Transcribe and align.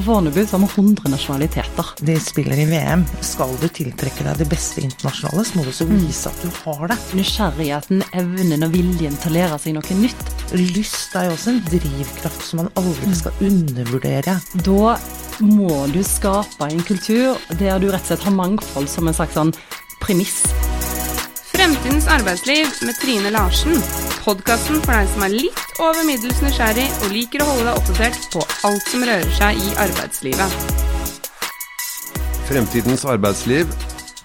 På 0.00 0.04
Fornebu 0.04 0.46
så 0.46 0.56
har 0.56 0.60
vi 0.60 0.72
100 0.82 1.10
nasjonaliteter. 1.10 1.86
De 1.98 2.20
spiller 2.20 2.58
i 2.58 2.64
VM. 2.64 3.02
Skal 3.20 3.50
du 3.60 3.66
tiltrekke 3.68 4.24
deg 4.24 4.38
det 4.40 4.46
beste 4.48 4.80
internasjonale, 4.80 5.44
så 5.44 5.58
må 5.58 5.64
du 5.66 5.68
også 5.74 5.86
vise 5.90 6.30
at 6.30 6.40
du 6.40 6.48
har 6.62 6.88
det. 6.88 6.96
Nysgjerrigheten, 7.18 8.00
evnen 8.16 8.64
og 8.64 8.72
viljen 8.72 9.20
til 9.20 9.34
å 9.34 9.34
lære 9.34 9.60
seg 9.60 9.76
noe 9.76 9.98
nytt. 10.00 10.24
Lyst 10.56 11.18
er 11.20 11.28
jo 11.28 11.36
også 11.36 11.52
en 11.52 11.60
drivkraft 11.68 12.48
som 12.48 12.62
man 12.62 12.72
aldri 12.80 13.12
skal 13.20 13.44
undervurdere. 13.50 14.40
Da 14.64 14.96
må 15.44 15.84
du 15.92 16.00
skape 16.00 16.72
en 16.72 16.80
kultur 16.88 17.36
der 17.60 17.76
du 17.76 17.90
rett 17.92 18.00
og 18.00 18.14
slett 18.14 18.28
har 18.30 18.38
mangfold 18.40 18.88
som 18.88 19.04
en 19.04 19.20
slags 19.20 19.36
sånn 19.36 19.52
premiss. 20.00 20.46
Fremtidens 21.80 22.08
arbeidsliv 22.12 22.66
med 22.84 22.94
Trine 23.00 23.30
Larsen. 23.32 23.78
Podkasten 24.20 24.82
for 24.84 24.92
deg 24.92 25.06
som 25.08 25.22
er 25.24 25.32
litt 25.32 25.78
over 25.80 26.02
middels 26.04 26.42
nysgjerrig 26.44 26.84
og 27.06 27.14
liker 27.14 27.40
å 27.40 27.46
holde 27.48 27.62
deg 27.70 27.78
oppdatert 27.78 28.26
på 28.34 28.42
alt 28.68 28.90
som 28.92 29.04
rører 29.08 29.30
seg 29.38 29.62
i 29.64 29.70
arbeidslivet. 29.80 30.58
Fremtidens 32.50 33.06
arbeidsliv 33.08 33.72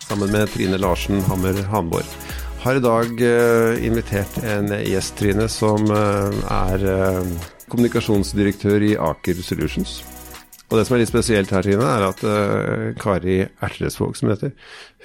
sammen 0.03 0.35
med 0.35 0.51
Trine 0.51 0.81
Larsen 0.83 1.23
Hammer 1.29 1.61
Hanborg. 1.71 2.11
Har 2.65 2.75
i 2.75 2.83
dag 2.83 3.23
eh, 3.23 3.79
invitert 3.87 4.35
en 4.43 4.75
gjest, 4.75 5.15
Trine, 5.21 5.47
som 5.47 5.87
eh, 5.95 6.43
er 6.57 6.85
eh, 6.91 7.47
kommunikasjonsdirektør 7.71 8.83
i 8.89 8.97
Aker 8.99 9.39
Solutions. 9.39 10.01
Og 10.65 10.79
det 10.79 10.85
som 10.87 10.95
er 10.95 11.03
litt 11.03 11.11
spesielt 11.11 11.51
her, 11.53 11.65
Trine, 11.65 11.85
er 11.85 12.07
at 12.07 12.23
uh, 12.25 12.87
Kari 12.97 13.37
Ertresvåg, 13.45 14.15
som 14.17 14.31
heter, 14.31 14.55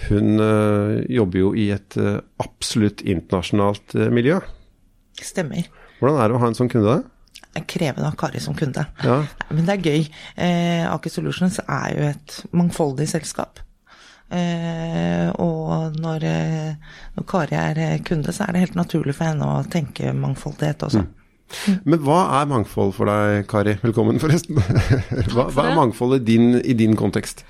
hun 0.09 0.41
uh, 0.41 1.01
jobber 1.13 1.43
jo 1.43 1.53
i 1.53 1.69
et 1.75 1.99
uh, 2.01 2.17
absolutt 2.41 3.05
internasjonalt 3.05 3.97
miljø. 4.15 4.39
Stemmer. 5.21 5.69
Hvordan 6.01 6.21
er 6.21 6.31
det 6.31 6.39
å 6.39 6.41
ha 6.41 6.49
en 6.49 6.57
sånn 6.57 6.73
kunde? 6.73 7.03
Krevende 7.69 8.07
å 8.07 8.13
ha 8.13 8.17
Kari 8.19 8.41
som 8.41 8.57
kunde. 8.57 8.87
Ja. 9.05 9.19
Men 9.51 9.67
det 9.67 9.75
er 9.75 9.89
gøy. 9.91 10.07
Eh, 10.41 10.87
Aker 10.89 11.13
Solutions 11.13 11.59
er 11.67 11.97
jo 11.97 12.07
et 12.09 12.37
mangfoldig 12.57 13.09
selskap. 13.11 13.61
Eh, 14.31 15.27
og 15.43 15.99
når, 15.99 16.25
når, 17.19 17.27
Kari 17.29 17.59
er 17.59 17.81
kunde, 18.07 18.33
så 18.33 18.47
er 18.47 18.55
det 18.55 18.65
helt 18.65 18.79
naturlig 18.79 19.17
for 19.19 19.29
henne 19.29 19.49
å 19.51 19.65
tenke 19.69 20.15
mangfoldighet 20.17 20.87
også. 20.89 21.03
Mm. 21.05 21.20
Men 21.85 22.01
hva 22.05 22.21
er 22.41 22.49
mangfold 22.51 22.95
for 22.97 23.11
deg, 23.11 23.45
Kari? 23.51 23.77
Velkommen, 23.83 24.21
forresten. 24.23 24.61
Hva, 25.35 25.49
hva 25.51 25.67
er 25.69 25.77
mangfold 25.79 26.19
i 26.21 26.25
din, 26.25 26.55
i 26.61 26.77
din, 26.79 26.97
kontekst? 26.99 27.45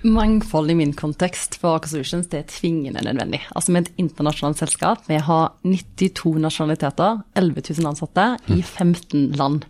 Mangfold 0.00 0.72
i 0.72 0.76
min 0.78 0.94
kontekst 0.96 1.58
for 1.60 1.76
Aker 1.76 1.90
Solutions 1.92 2.30
det 2.32 2.38
er 2.38 2.50
tvingende 2.52 3.02
nødvendig. 3.04 3.42
Altså 3.52 3.74
Med 3.74 3.88
et 3.88 4.02
internasjonalt 4.04 4.60
selskap, 4.62 5.02
vi 5.08 5.18
har 5.20 5.54
92 5.64 6.38
nasjonaliteter, 6.40 7.20
11 7.36 7.66
000 7.80 7.90
ansatte 7.90 8.28
i 8.48 8.62
15 8.62 9.32
land. 9.40 9.66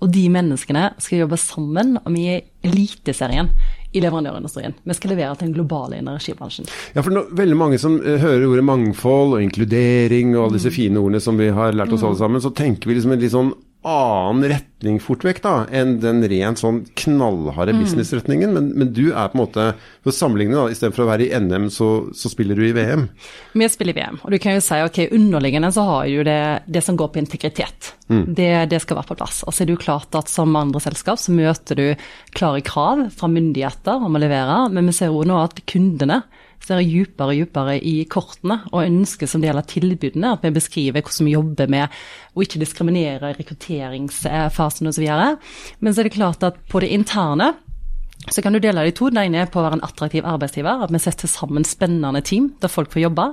Og 0.00 0.12
de 0.12 0.24
menneskene 0.32 0.90
skal 1.00 1.24
jobbe 1.24 1.40
sammen, 1.40 1.98
og 2.00 2.12
vi 2.16 2.26
er 2.32 2.44
eliteserien 2.64 3.52
i 3.94 4.02
leverandørindustrien. 4.02 4.74
Vi 4.82 4.96
skal 4.98 5.14
levere 5.14 5.34
til 5.38 5.48
den 5.48 5.54
globale 5.54 6.00
energibransjen. 6.02 6.66
Ja, 6.96 7.02
for 7.02 7.14
no, 7.14 7.24
veldig 7.30 7.58
mange 7.58 7.78
som 7.78 8.00
uh, 8.02 8.16
hører 8.18 8.48
ordet 8.48 8.66
mangfold 8.66 9.36
og 9.36 9.44
inkludering 9.44 10.34
og 10.34 10.48
alle 10.48 10.58
disse 10.58 10.74
fine 10.74 10.98
ordene 10.98 11.22
som 11.22 11.38
vi 11.38 11.52
har 11.54 11.76
lært 11.76 11.94
oss 11.94 12.02
mm. 12.02 12.08
alle 12.10 12.20
sammen, 12.24 12.42
så 12.42 12.50
tenker 12.54 12.90
vi 12.90 12.98
liksom 12.98 13.14
en 13.14 13.22
litt 13.22 13.34
sånn 13.34 13.54
annen 13.84 14.48
retning 14.50 14.96
fort 15.02 15.24
vekk 15.26 15.40
da, 15.44 15.52
enn 15.72 15.98
den 16.02 16.24
rent 16.28 16.60
sånn 16.60 16.82
knallharde 16.98 17.74
mm. 17.74 17.82
businessretningen. 17.82 18.54
Men, 18.56 18.70
men, 18.78 18.92
du 18.96 19.10
er 19.12 19.30
på 19.30 19.38
en 19.38 19.42
måte 19.42 19.66
For 20.04 20.12
å 20.12 20.14
sammenligne, 20.16 20.56
da, 20.56 20.72
istedenfor 20.72 21.04
å 21.04 21.08
være 21.08 21.26
i 21.26 21.40
NM, 21.44 21.68
så, 21.72 21.88
så, 22.16 22.30
spiller 22.32 22.58
du 22.58 22.66
i 22.66 22.74
VM. 22.76 23.06
Vi 23.52 23.68
spiller 23.72 23.94
i 23.94 23.98
VM, 24.00 24.20
og 24.22 24.34
du 24.34 24.38
kan 24.42 24.56
jo 24.56 24.64
si 24.64 24.80
ok, 24.84 25.00
underliggende 25.16 25.72
så 25.74 25.86
har 25.88 26.08
jo 26.10 26.24
det 26.26 26.40
det 26.66 26.84
som 26.84 26.98
går 27.00 27.12
på 27.12 27.20
integritet. 27.22 27.92
Mm. 28.08 28.24
Det, 28.36 28.52
det, 28.72 28.80
skal 28.84 29.00
være 29.00 29.12
på 29.12 29.18
plass. 29.20 29.42
Og 29.44 29.54
så 29.54 29.64
er 29.64 29.70
det 29.70 29.76
jo 29.76 29.84
klart 29.84 30.16
at 30.18 30.32
som 30.32 30.56
andre 30.58 30.82
selskap 30.82 31.20
så 31.20 31.34
møter 31.34 31.80
du 31.80 31.86
klare 32.36 32.64
krav 32.64 33.06
fra 33.14 33.30
myndigheter 33.30 34.04
om 34.04 34.16
å 34.16 34.22
levere, 34.22 34.64
men 34.72 34.90
vi 34.90 34.96
ser 34.96 35.12
jo 35.12 35.24
nå 35.28 35.40
at 35.44 35.60
kundene 35.70 36.22
ser 36.62 36.82
dypere 36.82 37.32
og 37.34 37.40
dypere 37.40 37.76
i 37.80 37.94
kortene 38.10 38.60
og 38.70 38.84
ønsker 38.84 39.30
som 39.30 39.42
del 39.44 39.58
av 39.60 39.66
tilbudene 39.70 40.34
at 40.36 40.44
vi 40.44 40.54
beskriver 40.54 41.04
hvordan 41.04 41.28
vi 41.28 41.36
jobber 41.36 41.70
med 41.74 42.00
å 42.34 42.44
ikke 42.44 42.62
diskriminere 42.62 43.32
i 43.32 43.38
rekrutteringsfasen 43.38 44.90
osv. 44.90 45.06
Men 45.80 45.94
så 45.94 46.02
er 46.02 46.08
det 46.08 46.16
klart 46.16 46.46
at 46.46 46.60
på 46.70 46.82
det 46.84 46.92
interne 46.94 47.54
så 48.32 48.40
kan 48.40 48.54
du 48.54 48.60
dele 48.62 48.80
det 48.80 48.94
i 48.94 48.96
to. 48.96 49.10
Den 49.12 49.20
ene 49.20 49.42
er 49.42 49.50
på 49.52 49.60
å 49.60 49.64
være 49.66 49.78
en 49.78 49.84
attraktiv 49.84 50.24
arbeidsgiver, 50.24 50.84
at 50.84 50.92
vi 50.92 51.00
setter 51.02 51.28
sammen 51.28 51.66
spennende 51.68 52.22
team 52.24 52.52
der 52.62 52.72
folk 52.72 52.92
får 52.94 53.02
jobbe. 53.04 53.26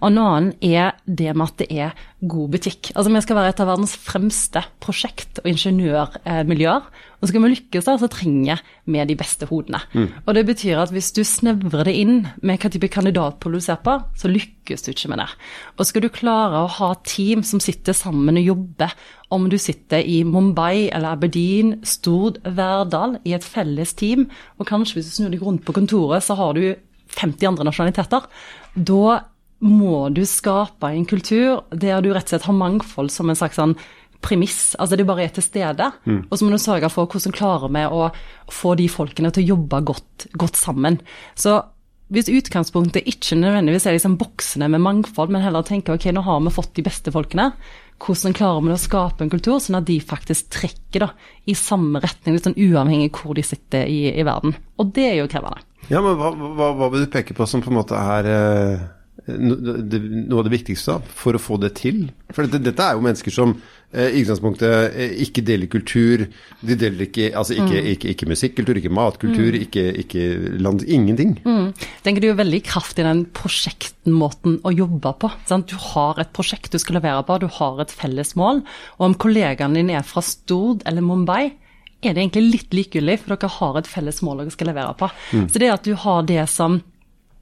Og 0.00 0.10
den 0.10 0.20
annen 0.20 0.50
er 0.60 0.98
det 1.06 1.32
med 1.32 1.46
at 1.46 1.62
det 1.62 1.68
er 1.72 1.94
god 2.20 2.52
butikk. 2.52 2.92
Altså 2.92 3.14
Vi 3.14 3.24
skal 3.24 3.38
være 3.40 3.54
et 3.54 3.62
av 3.64 3.70
verdens 3.72 3.96
fremste 3.96 4.64
prosjekt- 4.84 5.40
og 5.40 5.48
ingeniørmiljøer. 5.48 6.90
Og 7.24 7.30
skal 7.30 7.40
vi 7.40 7.54
lykkes 7.54 7.86
da, 7.88 7.94
så 7.96 8.08
trenger 8.12 8.50
jeg 8.50 8.92
med 8.92 9.08
de 9.08 9.16
beste 9.16 9.48
hodene. 9.48 9.80
Mm. 9.96 10.10
Og 10.26 10.34
det 10.36 10.42
betyr 10.50 10.82
at 10.82 10.92
hvis 10.92 11.08
du 11.16 11.22
snevrer 11.24 11.88
det 11.88 11.94
inn 11.96 12.18
med 12.44 12.60
hva 12.60 12.68
type 12.68 12.90
kandidatpool 12.92 13.56
du 13.56 13.62
ser 13.64 13.80
på, 13.80 13.96
så 14.20 14.28
lykkes 14.28 14.84
du 14.84 14.92
ikke 14.92 15.08
med 15.14 15.22
det. 15.22 15.30
Og 15.78 15.88
skal 15.88 16.04
du 16.04 16.10
klare 16.12 16.60
å 16.60 16.72
ha 16.76 16.90
team 17.08 17.40
som 17.48 17.62
sitter 17.64 17.96
sammen 17.96 18.36
og 18.42 18.50
jobber, 18.52 18.92
om 19.32 19.48
du 19.48 19.56
sitter 19.58 20.04
i 20.04 20.20
Mumbai 20.28 20.90
eller 20.92 21.16
Aberdeen, 21.16 21.78
Stord, 21.88 22.42
Verdal, 22.44 23.16
i 23.24 23.32
et 23.34 23.46
felles 23.46 23.96
team, 23.96 24.28
og 24.60 24.68
kanskje 24.68 25.00
hvis 25.00 25.08
du 25.08 25.16
snur 25.16 25.32
deg 25.32 25.42
rundt 25.42 25.64
på 25.64 25.74
kontoret, 25.74 26.22
så 26.28 26.36
har 26.38 26.52
du 26.58 26.74
50 27.16 27.54
andre 27.54 27.66
nasjonaliteter. 27.70 28.28
Da 28.76 29.20
må 29.64 30.10
du 30.12 30.24
skape 30.28 30.90
en 30.92 31.06
kultur 31.08 31.62
der 31.72 32.04
du 32.04 32.10
rett 32.12 32.28
og 32.28 32.34
slett 32.34 32.48
har 32.50 32.58
mangfold 32.58 33.12
som 33.12 33.30
en 33.30 33.38
slags 33.38 33.56
sånn 33.56 33.78
premiss. 34.24 34.72
Altså 34.80 34.96
det 34.98 35.06
bare 35.08 35.26
er 35.26 35.34
til 35.36 35.44
stede. 35.44 35.90
Mm. 36.08 36.24
Og 36.28 36.38
så 36.38 36.46
må 36.46 36.54
du 36.54 36.62
sørge 36.62 36.90
for 36.92 37.10
hvordan 37.10 37.36
klarer 37.36 37.72
vi 37.76 37.84
å 37.84 38.08
få 38.52 38.74
de 38.80 38.88
folkene 38.90 39.32
til 39.34 39.44
å 39.44 39.54
jobbe 39.54 39.84
godt, 39.92 40.28
godt 40.40 40.60
sammen. 40.60 40.98
Så 41.38 41.60
hvis 42.12 42.28
utgangspunktet 42.28 43.08
ikke 43.08 43.38
nødvendigvis 43.40 43.86
er 43.88 43.96
liksom 43.96 44.18
boksene 44.20 44.68
med 44.70 44.82
mangfold, 44.84 45.32
men 45.32 45.42
heller 45.42 45.64
tenker 45.66 45.96
ok, 45.96 46.10
nå 46.12 46.22
har 46.26 46.42
vi 46.44 46.52
fått 46.52 46.74
de 46.76 46.84
beste 46.84 47.12
folkene, 47.14 47.48
hvordan 48.04 48.34
klarer 48.36 48.66
vi 48.66 48.74
å 48.74 48.80
skape 48.80 49.24
en 49.24 49.32
kultur 49.32 49.60
sånn 49.62 49.78
at 49.78 49.86
de 49.88 49.96
faktisk 50.02 50.50
trekker 50.52 51.06
da, 51.06 51.10
i 51.48 51.56
samme 51.58 52.02
retning, 52.02 52.36
litt 52.36 52.48
sånn 52.48 52.58
uavhengig 52.58 53.14
hvor 53.16 53.38
de 53.38 53.44
sitter 53.46 53.88
i, 53.88 54.10
i 54.12 54.26
verden. 54.26 54.56
Og 54.78 54.92
det 54.96 55.06
er 55.12 55.16
jo 55.22 55.30
krevende. 55.32 55.64
Ja, 55.88 56.00
men 56.04 56.16
hva, 56.20 56.32
hva, 56.32 56.70
hva, 56.76 56.90
vil 56.92 57.04
du 57.04 57.12
peke 57.12 57.36
på 57.36 57.46
som 57.48 57.64
på 57.64 57.72
en 57.72 57.78
måte 57.78 57.98
er 57.98 58.28
eh, 58.30 58.84
noe 59.26 60.38
av 60.38 60.44
det 60.44 60.52
viktigste 60.52 60.98
for 61.16 61.36
å 61.36 61.40
få 61.40 61.56
det 61.62 61.74
til? 61.80 62.04
For 62.34 62.44
dette, 62.44 62.60
dette 62.66 62.84
er 62.84 62.98
jo 62.98 63.04
mennesker 63.04 63.32
som 63.32 63.54
eh, 63.56 64.10
i 64.10 64.20
utgangspunktet 64.20 64.92
eh, 64.92 65.14
ikke 65.24 65.44
deler 65.46 65.70
kultur. 65.72 66.26
De 66.60 66.76
deler 66.76 67.06
ikke, 67.06 67.30
altså 67.32 67.56
ikke, 67.56 67.80
mm. 67.80 67.88
ikke, 67.94 68.12
ikke 68.12 68.28
musikkultur, 68.28 68.80
ikke 68.80 68.92
matkultur, 68.92 69.56
mm. 69.56 69.64
ikke, 69.64 69.86
ikke, 70.04 70.28
land, 70.60 70.84
ingenting. 70.84 71.38
Mm. 71.46 71.72
tenker 72.04 72.24
du 72.24 72.28
er 72.32 72.40
veldig 72.42 72.62
kraftig 72.68 73.04
i 73.04 73.08
den 73.08 73.24
prosjektmåten 73.36 74.60
å 74.60 74.74
jobbe 74.74 75.14
på. 75.24 75.32
Sant? 75.48 75.72
Du 75.72 75.80
har 75.94 76.20
et 76.20 76.32
prosjekt 76.36 76.74
du 76.74 76.80
skal 76.82 77.00
levere 77.00 77.24
på, 77.24 77.40
du 77.40 77.48
har 77.60 77.84
et 77.84 77.98
felles 78.04 78.36
mål. 78.40 78.64
Og 78.98 79.10
om 79.10 79.18
kollegaene 79.24 79.80
dine 79.80 80.00
er 80.00 80.08
fra 80.08 80.24
Stord 80.24 80.84
eller 80.88 81.04
Mumbai, 81.04 81.54
er 82.04 82.12
det 82.12 82.20
egentlig 82.20 82.58
litt 82.58 82.74
likegyldig, 82.76 83.20
for 83.22 83.32
dere 83.32 83.56
har 83.56 83.78
et 83.80 83.88
felles 83.88 84.20
mål 84.24 84.42
dere 84.42 84.52
skal 84.52 84.68
levere 84.68 84.96
på. 85.00 85.08
Mm. 85.32 85.46
Så 85.48 85.62
det 85.62 85.70
at 85.72 85.86
du 85.86 85.94
har 85.96 86.26
det 86.28 86.42
som 86.52 86.82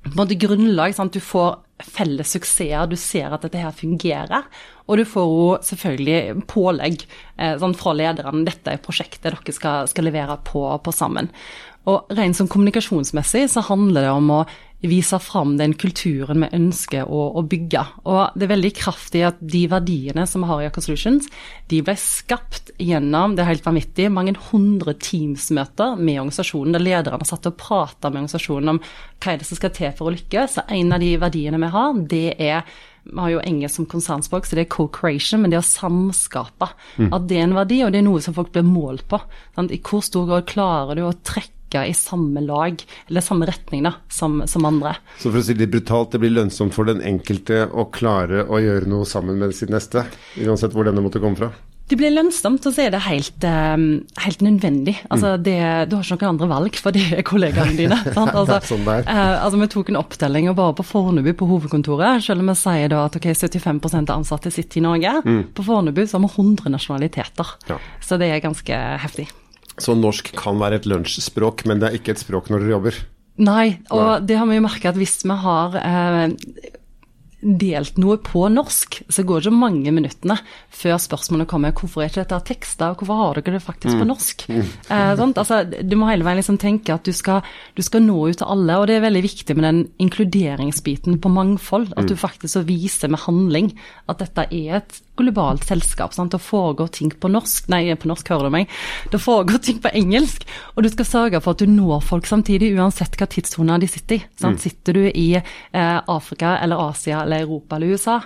på 0.03 0.11
en 0.11 0.19
måte 0.19 0.39
grunnlag, 0.39 0.95
sant? 0.97 1.15
du 1.15 1.23
får 1.23 1.61
felles 1.83 2.33
suksesser, 2.35 2.87
du 2.91 2.97
ser 2.99 3.35
at 3.35 3.45
dette 3.47 3.61
her 3.61 3.75
fungerer. 3.75 4.47
Og 4.91 4.99
du 4.99 5.05
får 5.07 5.29
jo 5.31 5.45
selvfølgelig 5.63 6.45
pålegg 6.51 7.05
eh, 7.39 7.55
sånn 7.61 7.77
fra 7.79 7.95
lederne. 7.95 8.43
Dette 8.49 8.75
er 8.75 8.83
prosjektet 8.83 9.29
dere 9.29 9.55
skal, 9.55 9.87
skal 9.91 10.09
levere 10.09 10.39
på, 10.47 10.65
på, 10.83 10.95
sammen. 10.95 11.31
Og 11.91 12.13
rent 12.15 12.39
sånn 12.39 12.51
kommunikasjonsmessig 12.51 13.49
så 13.51 13.65
handler 13.67 14.07
det 14.07 14.13
om 14.13 14.31
å 14.31 14.43
vise 14.83 15.19
fram 15.23 15.55
den 15.59 15.75
kulturen 15.79 16.43
vi 16.43 16.49
ønsker 16.57 17.07
å, 17.07 17.21
å, 17.39 17.43
bygge. 17.47 17.83
Og 18.11 18.35
det 18.35 18.47
er 18.47 18.53
veldig 18.53 18.73
kraftig 18.75 19.23
at 19.29 19.39
de 19.39 19.63
verdiene 19.71 20.25
som 20.27 20.43
vi 20.43 20.51
har 20.51 20.63
i 20.63 20.67
Aker 20.67 20.83
Solutions, 20.83 21.29
de 21.71 21.79
ble 21.87 21.95
skapt 21.99 22.73
gjennom 22.83 23.37
det 23.37 23.45
er 23.45 23.53
helt 23.53 23.67
vanvittig, 23.67 24.09
mange 24.11 24.35
hundre 24.51 24.97
Teams-møter 24.99 25.95
med 26.01 26.19
organisasjonen, 26.25 26.75
der 26.75 26.87
lederne 26.87 27.29
satt 27.29 27.47
og 27.51 27.59
prata 27.63 28.11
med 28.11 28.25
organisasjonen 28.25 28.75
om 28.75 28.83
hva 28.83 29.35
er 29.35 29.43
det 29.43 29.49
som 29.49 29.61
skal 29.61 29.75
til 29.77 29.95
for 29.99 30.11
å 30.11 30.17
lykkes. 30.17 30.59
Så 30.59 30.67
en 30.67 30.95
av 30.95 31.03
de 31.03 31.15
verdiene 31.23 31.63
vi 31.63 31.73
har, 31.79 32.03
det 32.11 32.27
er 32.43 32.75
vi 33.03 33.19
har 33.19 33.33
jo 33.33 33.41
engelsk 33.43 33.81
som 33.81 33.87
konsernspråk, 33.91 34.47
så 34.47 34.55
det 34.55 34.67
er 34.67 34.71
co-creation, 34.71 35.41
men 35.43 35.51
det 35.51 35.59
å 35.59 35.67
samskape. 35.67 36.69
Mm. 37.03 37.09
At 37.11 37.25
det 37.27 37.39
er 37.39 37.49
en 37.49 37.57
verdi, 37.57 37.81
og 37.83 37.91
det 37.91 37.99
er 37.99 38.07
noe 38.07 38.23
som 38.23 38.35
folk 38.37 38.53
blir 38.55 38.67
målt 38.67 39.09
på. 39.11 39.19
Sant? 39.57 39.75
I 39.75 39.81
hvor 39.83 40.05
stor 40.07 40.29
grad 40.29 40.47
klarer 40.51 40.99
du 40.99 41.03
å 41.09 41.17
trekke 41.27 41.62
trekke 41.73 41.89
i 41.89 41.95
samme 41.95 42.41
lag, 42.41 42.83
eller 43.09 43.21
samme 43.21 43.47
retning 43.47 43.85
da, 43.85 43.95
som, 44.09 44.43
som, 44.47 44.65
andre. 44.65 44.97
Så 45.19 45.31
for 45.31 45.41
å 45.41 45.45
si 45.45 45.55
det 45.55 45.71
brutalt, 45.73 46.13
det 46.13 46.23
blir 46.23 46.35
lønnsomt 46.37 46.75
for 46.75 46.89
den 46.89 47.03
enkelte 47.03 47.69
å 47.73 47.89
klare 47.93 48.47
å 48.47 48.61
gjøre 48.61 48.89
noe 48.91 49.07
sammen 49.07 49.39
med 49.39 49.55
sitt 49.55 49.73
neste, 49.73 50.07
uansett 50.39 50.73
hvor 50.73 50.89
denne 50.89 51.03
måtte 51.03 51.23
komme 51.23 51.39
fra? 51.39 51.53
Det 51.91 51.97
blir 51.99 52.13
lønnsomt, 52.15 52.65
og 52.65 52.73
så 52.73 52.87
er 52.87 52.93
det 52.95 53.03
helt, 53.05 53.43
um, 53.45 53.83
helt 54.23 54.41
nødvendig. 54.41 54.95
Altså, 55.11 55.35
mm. 55.35 55.43
det, 55.45 55.57
du 55.91 55.97
har 55.99 56.07
ikke 56.07 56.23
noen 56.23 56.31
andre 56.31 56.49
valg, 56.49 56.79
for 56.81 56.93
det 56.97 57.03
er 57.19 57.27
kollegaene 57.27 57.75
dine. 57.77 57.99
Altså, 58.15 58.61
sånn 58.71 58.87
eh, 58.95 59.11
altså, 59.11 59.61
vi 59.61 59.69
tok 59.75 59.93
en 59.93 60.01
opptelling 60.01 60.49
bare 60.57 60.77
på 60.79 60.87
Fornebu 60.89 61.35
på 61.37 61.51
hovedkontoret. 61.51 62.25
Selv 62.25 62.45
om 62.45 62.49
vi 62.49 62.57
sier 62.63 62.89
da 62.95 63.03
at 63.11 63.19
okay, 63.19 63.37
75 63.37 63.83
av 64.07 64.15
ansatte 64.17 64.55
sitter 64.55 64.81
i 64.81 64.87
Norge. 64.87 65.19
Mm. 65.27 65.45
På 65.53 65.67
Fornebu 65.67 66.07
så 66.07 66.17
har 66.17 66.25
vi 66.25 66.33
100 66.33 66.73
nasjonaliteter. 66.79 67.55
Ja. 67.69 67.83
Så 68.01 68.17
det 68.23 68.31
er 68.31 68.45
ganske 68.47 68.83
heftig. 69.03 69.29
Så 69.81 69.97
norsk 69.97 70.33
kan 70.37 70.61
være 70.61 70.81
et 70.81 70.89
lunsjspråk, 70.91 71.65
men 71.69 71.81
det 71.81 71.89
er 71.89 71.99
ikke 71.99 72.17
et 72.17 72.23
språk 72.23 72.51
når 72.53 72.65
dere 72.65 72.77
jobber? 72.77 73.01
Nei, 73.43 73.67
og 73.95 74.27
det 74.29 74.37
har 74.37 74.49
vi 74.49 74.59
jo 74.59 74.67
merka 74.67 74.91
at 74.93 74.99
hvis 75.01 75.23
vi 75.25 75.37
har 75.41 75.77
eh, 75.81 76.73
delt 77.43 77.97
noe 77.99 78.19
på 78.23 78.45
norsk, 78.53 79.01
så 79.11 79.25
går 79.27 79.41
det 79.41 79.51
ikke 79.51 79.59
mange 79.59 79.93
minuttene 79.95 80.37
før 80.71 81.01
spørsmålet 81.03 81.49
kommer 81.51 81.75
hvorfor 81.75 82.05
er 82.05 82.11
ikke 82.11 82.23
dette 82.23 82.39
tekster, 82.53 82.93
og 82.93 83.03
hvorfor 83.03 83.19
har 83.19 83.41
dere 83.41 83.57
det 83.57 83.65
faktisk 83.65 83.99
på 83.99 84.07
norsk? 84.07 84.45
Mm. 84.53 84.69
Eh, 84.93 85.23
altså, 85.27 85.63
du 85.67 85.97
må 85.99 86.11
hele 86.11 86.27
veien 86.27 86.39
liksom 86.39 86.61
tenke 86.63 86.95
at 86.95 87.09
du 87.09 87.13
skal, 87.17 87.43
du 87.75 87.83
skal, 87.83 88.05
nå 88.07 88.19
ut 88.29 88.39
til 88.39 88.47
alle, 88.47 88.79
og 88.79 88.87
det 88.91 88.99
er 88.99 89.07
veldig 89.09 89.25
viktig 89.27 89.57
med 89.59 89.67
den 89.69 89.83
inkluderingsbiten 90.07 91.19
på 91.23 91.33
mangfold. 91.33 91.91
At 91.97 92.07
du 92.11 92.15
mm. 92.15 92.23
faktisk 92.23 92.63
viser 92.69 93.11
med 93.11 93.25
handling 93.25 93.73
at 94.13 94.23
dette 94.23 94.47
er 94.47 94.83
et 94.83 95.01
globalt 95.19 95.65
selskap. 95.69 96.15
Sant? 96.15 96.33
Det 96.33 96.41
foregår 96.43 96.93
ting 96.97 97.11
på 97.11 97.31
norsk, 97.33 97.69
nei, 97.73 97.85
på 97.99 98.11
norsk 98.11 98.33
hører 98.33 98.49
du 98.49 98.57
meg, 98.57 98.77
det 99.13 99.21
foregår 99.23 99.63
ting 99.65 99.81
på 99.83 99.93
engelsk. 100.03 100.47
Og 100.75 100.85
du 100.85 100.91
skal 100.93 101.09
sørge 101.09 101.43
for 101.45 101.55
at 101.55 101.63
du 101.63 101.71
når 101.71 102.05
folk 102.07 102.29
samtidig, 102.29 102.73
uansett 102.79 103.19
hva 103.21 103.29
tidssone 103.31 103.81
de 103.83 103.91
sitter 103.91 104.21
i. 104.21 104.23
Mm. 104.43 104.59
Sitter 104.63 104.99
du 104.99 105.03
i 105.09 105.29
eh, 105.37 105.99
Afrika 106.01 106.57
eller 106.63 106.89
Asia 106.91 107.23
eller 107.25 107.45
Europa 107.47 107.77
eller 107.77 107.97
USA, 107.97 108.21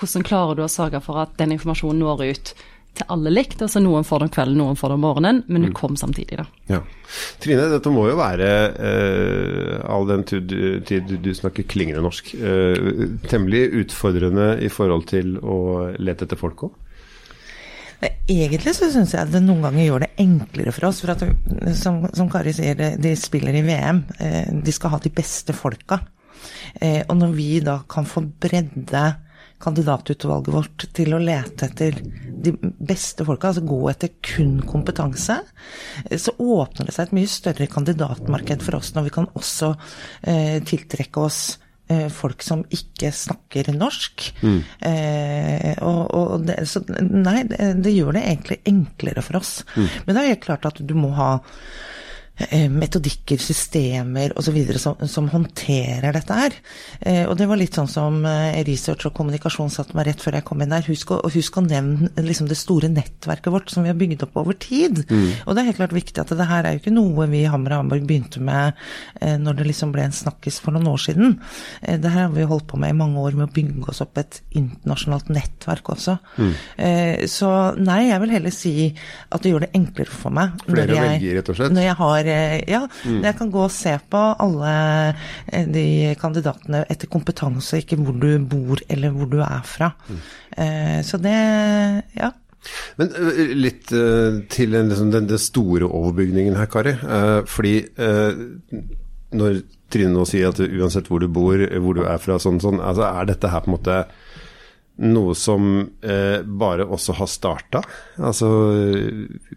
hvordan 0.00 0.26
klarer 0.26 0.56
du 0.56 0.64
å 0.64 0.72
sørge 0.72 1.02
for 1.04 1.20
at 1.22 1.34
den 1.40 1.56
informasjonen 1.56 2.00
når 2.00 2.28
ut 2.30 2.54
til 2.98 3.06
alle 3.14 3.32
likt? 3.32 3.60
Altså 3.62 3.82
Noen 3.82 4.06
får 4.06 4.22
det 4.22 4.28
om 4.28 4.32
kvelden, 4.34 4.58
noen 4.60 4.78
får 4.78 4.92
det 4.92 4.98
om 4.98 5.04
morgenen, 5.06 5.40
men 5.48 5.66
du 5.66 5.70
mm. 5.70 5.76
kom 5.78 5.96
samtidig, 6.00 6.40
da. 6.40 6.46
Ja. 6.70 6.82
Trine, 7.42 7.68
dette 7.72 7.92
må 7.94 8.06
jo 8.10 8.18
være, 8.18 8.50
eh, 8.90 9.78
all 9.90 10.06
den 10.10 10.26
tid, 10.28 10.52
du, 10.86 11.16
du 11.22 11.32
snakker 11.36 11.68
klingende 11.70 12.04
norsk, 12.04 12.34
eh, 12.36 13.08
temmelig 13.30 13.66
utfordrende 13.84 14.52
i 14.64 14.70
forhold 14.72 15.08
til 15.10 15.36
å 15.40 15.58
lete 15.98 16.28
etter 16.28 16.40
folk 16.40 16.68
òg? 16.68 16.78
Egentlig 18.00 18.72
så 18.72 18.88
syns 18.88 19.12
jeg 19.12 19.28
det 19.28 19.42
noen 19.44 19.66
ganger 19.66 19.84
gjør 19.84 20.04
det 20.06 20.14
enklere 20.22 20.72
for 20.72 20.88
oss. 20.88 21.02
For 21.04 21.12
at, 21.12 21.24
som, 21.76 21.98
som 22.16 22.30
Kari 22.32 22.54
sier, 22.56 22.78
de 22.96 23.12
spiller 23.18 23.58
i 23.58 23.64
VM. 23.66 24.00
Eh, 24.16 24.46
de 24.64 24.72
skal 24.72 24.94
ha 24.94 25.00
de 25.04 25.12
beste 25.12 25.52
folka. 25.56 26.00
Eh, 26.80 27.02
og 27.02 27.18
når 27.20 27.34
vi 27.36 27.50
da 27.64 27.80
kan 27.90 28.08
få 28.08 28.22
bredde 28.40 29.04
kandidatutvalget 29.60 30.54
vårt 30.54 30.86
til 30.96 31.14
å 31.14 31.22
lete 31.22 31.68
etter 31.68 31.96
de 32.40 32.54
beste 32.60 33.24
folka, 33.28 33.50
altså 33.50 33.64
gå 33.68 33.80
etter 33.92 34.14
kun 34.24 34.60
kompetanse, 34.66 35.36
så 36.16 36.34
åpner 36.40 36.88
det 36.88 36.96
seg 36.96 37.08
et 37.08 37.16
mye 37.18 37.30
større 37.30 37.68
kandidatmarked 37.70 38.64
for 38.64 38.80
oss 38.80 38.94
når 38.96 39.08
vi 39.08 39.16
kan 39.18 39.28
også 39.36 39.74
eh, 40.22 40.56
tiltrekke 40.66 41.26
oss 41.26 41.42
eh, 41.92 42.08
folk 42.12 42.44
som 42.46 42.64
ikke 42.72 43.12
snakker 43.14 43.72
norsk. 43.76 44.30
Mm. 44.40 44.58
Eh, 44.88 45.72
og, 45.84 46.02
og 46.16 46.48
det, 46.48 46.62
så 46.70 46.82
nei, 46.88 47.42
det, 47.50 47.74
det, 47.84 47.94
gjør 47.96 48.16
det 48.16 48.24
egentlig 48.24 48.60
enklere 48.72 49.24
for 49.26 49.42
oss. 49.42 49.58
Mm. 49.76 49.88
Men 50.06 50.16
det 50.16 50.22
er 50.22 50.32
helt 50.34 50.46
klart 50.48 50.68
at 50.72 50.80
du 50.80 50.96
må 50.96 51.12
ha 51.18 51.32
metodikker, 52.72 53.40
systemer 53.40 54.32
osv. 54.38 54.58
Som, 54.80 54.96
som 55.08 55.28
håndterer 55.32 56.14
dette 56.14 56.36
her. 56.36 56.56
Eh, 57.00 57.22
og 57.28 57.36
det 57.38 57.48
var 57.50 57.60
litt 57.60 57.76
sånn 57.76 57.90
som 57.90 58.20
eh, 58.28 58.60
research 58.66 59.08
og 59.08 59.14
kommunikasjon 59.16 59.72
satte 59.72 59.96
meg 59.98 60.08
rett 60.08 60.22
før 60.24 60.38
jeg 60.38 60.46
kom 60.48 60.62
inn 60.62 60.72
der. 60.72 60.86
Husk 60.88 61.12
å, 61.14 61.20
husk 61.30 61.58
å 61.60 61.64
nevne 61.66 62.10
liksom 62.24 62.48
det 62.50 62.58
store 62.60 62.90
nettverket 62.92 63.52
vårt 63.52 63.72
som 63.72 63.84
vi 63.84 63.92
har 63.92 63.98
bygd 64.00 64.24
opp 64.26 64.40
over 64.42 64.56
tid. 64.60 65.02
Mm. 65.10 65.26
Og 65.44 65.54
det 65.54 65.62
er 65.62 65.70
helt 65.70 65.80
klart 65.82 65.96
viktig 65.96 66.22
at 66.22 66.34
det 66.36 66.48
her 66.48 66.66
er 66.66 66.76
jo 66.76 66.82
ikke 66.82 66.94
noe 66.94 67.28
vi 67.30 67.44
i 67.44 67.50
Hammer 67.50 67.76
og 67.76 67.84
Hamburg 67.84 68.06
begynte 68.08 68.40
med 68.42 68.78
når 69.20 69.58
det 69.58 69.66
liksom 69.68 69.92
ble 69.92 70.06
en 70.06 70.14
snakkis 70.14 70.58
for 70.62 70.74
noen 70.74 70.88
år 70.90 71.00
siden. 71.02 71.34
Det 71.80 72.10
her 72.10 72.26
har 72.26 72.32
vi 72.32 72.46
holdt 72.48 72.66
på 72.70 72.78
med 72.80 72.94
i 72.94 72.96
mange 72.96 73.20
år 73.20 73.36
med 73.36 73.48
å 73.48 73.52
bygge 73.52 73.90
oss 73.92 74.00
opp 74.02 74.18
et 74.20 74.40
internasjonalt 74.56 75.30
nettverk 75.32 75.90
også. 75.92 76.16
Mm. 76.40 76.54
Så 77.30 77.50
nei, 77.80 78.00
jeg 78.08 78.22
vil 78.22 78.34
heller 78.36 78.54
si 78.54 78.74
at 78.90 79.44
det 79.44 79.52
gjør 79.52 79.66
det 79.66 79.72
enklere 79.76 80.14
for 80.14 80.34
meg. 80.34 80.56
Flere 80.66 80.96
å 80.96 81.04
velge, 81.04 81.34
rett 81.36 81.52
og 81.52 81.60
slett? 81.60 81.74
Når 81.76 81.86
jeg 81.86 81.98
har 82.00 82.29
ja, 82.68 82.82
mm. 83.04 83.22
jeg 83.26 83.36
kan 83.38 83.50
gå 83.52 83.64
og 83.66 83.72
se 83.74 83.94
på 84.10 84.20
alle 84.44 84.74
eh, 85.52 85.66
de 85.70 85.86
kandidatene 86.20 86.84
etter 86.90 87.10
kompetanse, 87.12 87.82
ikke 87.82 87.98
hvor 88.00 88.16
du 88.20 88.30
bor 88.50 88.82
eller 88.88 89.16
hvor 89.16 89.30
du 89.30 89.40
er 89.44 89.66
fra. 89.66 89.92
Mm. 90.08 90.22
Så 91.06 91.20
det, 91.22 91.34
ja. 92.18 92.30
Men 93.00 93.12
eh, 93.16 93.52
litt 93.56 93.90
til 93.90 94.74
liksom, 94.76 95.12
den, 95.14 95.28
den, 95.30 95.40
store 95.40 95.88
overbygningen 95.88 96.58
her, 96.58 96.70
Kari. 96.70 96.96
fordi 97.48 97.76
når 99.30 99.62
Trine 99.90 100.14
nå 100.14 100.24
sier 100.28 100.50
at 100.50 100.60
uansett 100.62 101.08
hvor 101.10 101.22
du 101.22 101.28
bor, 101.30 101.58
hvor 101.58 101.96
du 101.98 102.04
er 102.06 102.18
fra, 102.22 102.38
sånn, 102.42 102.60
sånn, 102.62 102.78
altså 102.82 103.08
er 103.08 103.30
dette 103.30 103.50
her 103.50 103.64
på 103.64 103.70
en 103.72 103.76
måte 103.76 103.96
noe 105.00 105.34
som 105.38 105.66
eh, 106.04 106.42
bare 106.44 106.84
også 106.84 107.14
har 107.20 107.30
starta. 107.30 107.82
Altså 108.20 108.48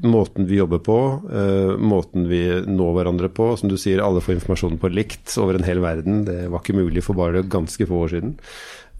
måten 0.03 0.47
vi 0.47 0.59
jobber 0.61 0.79
på, 0.83 0.99
eh, 1.31 1.73
måten 1.79 2.29
vi 2.29 2.43
når 2.67 2.93
hverandre 2.97 3.31
på. 3.33 3.51
Som 3.59 3.71
du 3.71 3.77
sier, 3.79 4.03
alle 4.03 4.23
får 4.23 4.37
informasjonen 4.37 4.79
på 4.81 4.91
likt 4.93 5.35
over 5.41 5.59
en 5.59 5.67
hel 5.67 5.83
verden. 5.83 6.23
Det 6.29 6.45
var 6.47 6.63
ikke 6.63 6.79
mulig 6.79 7.03
for 7.03 7.19
bare 7.19 7.43
ganske 7.43 7.87
få 7.89 8.05
år 8.05 8.15
siden. 8.15 8.37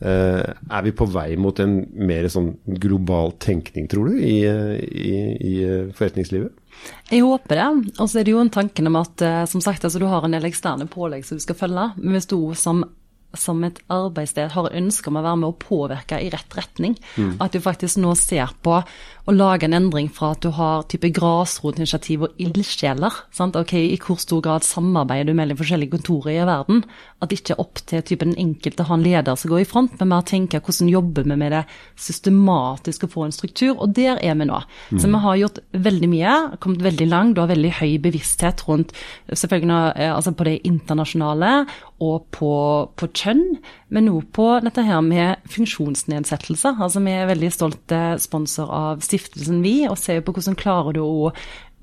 Eh, 0.04 0.50
er 0.52 0.84
vi 0.84 0.92
på 0.92 1.08
vei 1.08 1.30
mot 1.40 1.60
en 1.64 1.78
mer 1.96 2.28
sånn 2.32 2.54
global 2.82 3.38
tenkning, 3.40 3.88
tror 3.88 4.12
du, 4.12 4.18
i, 4.20 4.42
i, 4.44 5.14
i 5.38 5.54
forretningslivet? 5.96 6.60
Jeg 7.12 7.24
håper 7.24 7.60
det. 7.60 7.70
Og 8.02 8.10
så 8.10 8.20
er 8.20 8.28
det 8.28 8.34
jo 8.34 8.42
en 8.42 8.52
tanken 8.52 8.90
om 8.90 9.00
at 9.00 9.24
eh, 9.24 9.44
som 9.48 9.64
sagt, 9.64 9.86
altså, 9.86 10.02
du 10.02 10.10
har 10.12 10.26
en 10.26 10.36
del 10.36 10.50
eksterne 10.50 10.90
pålegg 10.92 11.24
som 11.28 11.40
du 11.40 11.46
skal 11.46 11.60
følge. 11.60 11.88
Men 12.02 12.18
hvis 12.18 12.30
du 12.34 12.38
som 12.60 12.84
som 13.38 13.64
et 13.66 13.80
arbeidssted 13.94 14.54
har 14.54 14.76
ønske 14.78 15.10
om 15.10 15.18
å 15.20 15.24
være 15.26 15.40
med 15.42 15.50
å 15.50 15.58
påvirke 15.58 16.20
i 16.22 16.30
rett 16.34 16.58
retning. 16.58 16.96
Mm. 17.18 17.36
At 17.44 17.56
du 17.56 17.62
faktisk 17.64 18.00
nå 18.02 18.14
ser 18.20 18.54
på 18.66 18.80
å 19.24 19.34
lage 19.34 19.66
en 19.68 19.76
endring 19.78 20.10
fra 20.12 20.34
at 20.34 20.44
du 20.44 20.52
har 20.54 20.84
type 20.92 21.10
grasrotinitiativ 21.16 22.28
og 22.28 22.42
ildsjeler. 22.44 23.22
Ok, 23.44 23.74
I 23.80 24.00
hvor 24.04 24.20
stor 24.20 24.42
grad 24.44 24.66
samarbeider 24.68 25.32
du 25.32 25.38
mellom 25.38 25.60
forskjellige 25.60 25.96
kontorer 25.96 26.34
i 26.36 26.48
verden? 26.48 26.84
At 27.24 27.32
det 27.32 27.40
ikke 27.40 27.56
er 27.56 27.64
opp 27.64 27.80
til 27.88 28.04
type 28.04 28.28
den 28.28 28.38
enkelte 28.40 28.84
å 28.84 28.90
ha 28.92 28.98
en 28.98 29.06
leder 29.06 29.40
som 29.40 29.54
går 29.54 29.64
i 29.64 29.70
front, 29.70 29.96
men 30.00 30.12
mer 30.12 30.28
tenke 30.28 30.60
hvordan 30.60 30.92
jobber 30.92 31.28
vi 31.30 31.40
med 31.40 31.56
det 31.56 31.64
systematisk 31.96 33.08
og 33.08 33.14
få 33.16 33.26
en 33.28 33.36
struktur. 33.36 33.74
Og 33.78 33.96
der 33.96 34.20
er 34.20 34.36
vi 34.40 34.50
nå. 34.50 34.60
Mm. 34.92 35.00
Så 35.00 35.10
vi 35.10 35.24
har 35.26 35.40
gjort 35.40 35.62
veldig 35.88 36.12
mye, 36.12 36.36
kommet 36.64 36.84
veldig 36.84 37.10
langt. 37.10 37.38
Du 37.38 37.44
har 37.44 37.52
veldig 37.54 37.74
høy 37.80 37.96
bevissthet 38.04 38.66
rundt 38.68 38.92
selvfølgelig 39.32 39.94
eh, 39.96 40.12
altså 40.14 40.34
på 40.36 40.48
det 40.48 40.60
internasjonale 40.68 41.54
og 42.04 42.28
på, 42.36 42.54
på 43.00 43.10
kjønn, 43.16 43.44
men 43.94 44.10
òg 44.12 44.30
på 44.36 44.48
dette 44.66 44.86
her 44.86 45.02
med 45.06 45.44
funksjonsnedsettelser. 45.54 46.80
Altså 46.84 47.04
vi 47.04 47.14
er 47.16 47.30
veldig 47.30 47.52
stolte 47.54 48.02
sponsor 48.24 48.72
av 48.74 49.04
stiftelsen 49.06 49.62
Vi, 49.64 49.78
og 49.90 50.00
ser 50.02 50.24
på 50.26 50.36
hvordan 50.36 50.60
klarer 50.60 50.98
du 50.98 51.04
å 51.06 51.32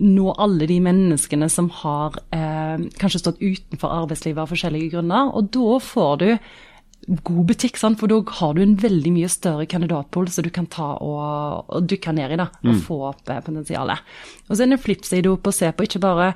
nå 0.01 0.33
alle 0.41 0.67
de 0.69 0.79
menneskene 0.81 1.49
som 1.53 1.69
har 1.83 2.17
eh, 2.33 2.89
kanskje 3.01 3.21
stått 3.21 3.43
utenfor 3.43 3.93
arbeidslivet 3.93 4.43
av 4.43 4.51
forskjellige 4.53 4.95
grunner. 4.95 5.33
Og 5.37 5.51
da 5.53 5.79
får 5.85 6.13
du 6.23 6.29
god 7.09 7.45
butikk, 7.49 7.79
sant? 7.81 7.99
for 8.01 8.11
da 8.11 8.21
har 8.41 8.55
du 8.55 8.63
en 8.63 8.77
veldig 8.81 9.13
mye 9.15 9.29
større 9.33 9.67
kandidatpool 9.71 10.29
som 10.33 10.45
du 10.45 10.51
kan 10.55 10.69
ta 10.71 10.93
og, 11.01 11.71
og 11.73 11.89
dykke 11.89 12.15
ned 12.17 12.37
i 12.37 12.41
da, 12.41 12.51
og 12.63 12.73
mm. 12.75 12.81
få 12.87 13.01
opp 13.11 13.33
eh, 13.33 13.43
potensialet. 13.45 14.11
Og 14.49 14.55
så 14.55 14.63
er 14.63 14.71
det 14.71 14.79
en 14.79 14.85
flipside 14.85 15.33
opp 15.33 15.49
å 15.49 15.55
se 15.55 15.71
på 15.73 15.89
ikke 15.89 16.03
bare 16.03 16.33